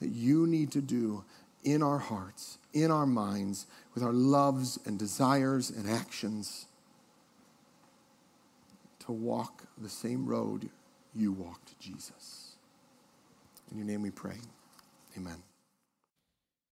that 0.00 0.10
you 0.10 0.46
need 0.46 0.70
to 0.72 0.80
do 0.80 1.24
in 1.64 1.82
our 1.82 1.98
hearts, 1.98 2.58
in 2.72 2.90
our 2.90 3.06
minds, 3.06 3.66
with 3.94 4.02
our 4.02 4.12
loves 4.12 4.78
and 4.84 4.98
desires 4.98 5.70
and 5.70 5.88
actions 5.90 6.67
to 9.08 9.12
walk 9.12 9.64
the 9.78 9.88
same 9.88 10.26
road 10.26 10.68
you 11.14 11.32
walked, 11.32 11.80
Jesus. 11.80 12.56
In 13.72 13.78
your 13.78 13.86
name 13.86 14.02
we 14.02 14.10
pray. 14.10 14.36
Amen. 15.16 15.47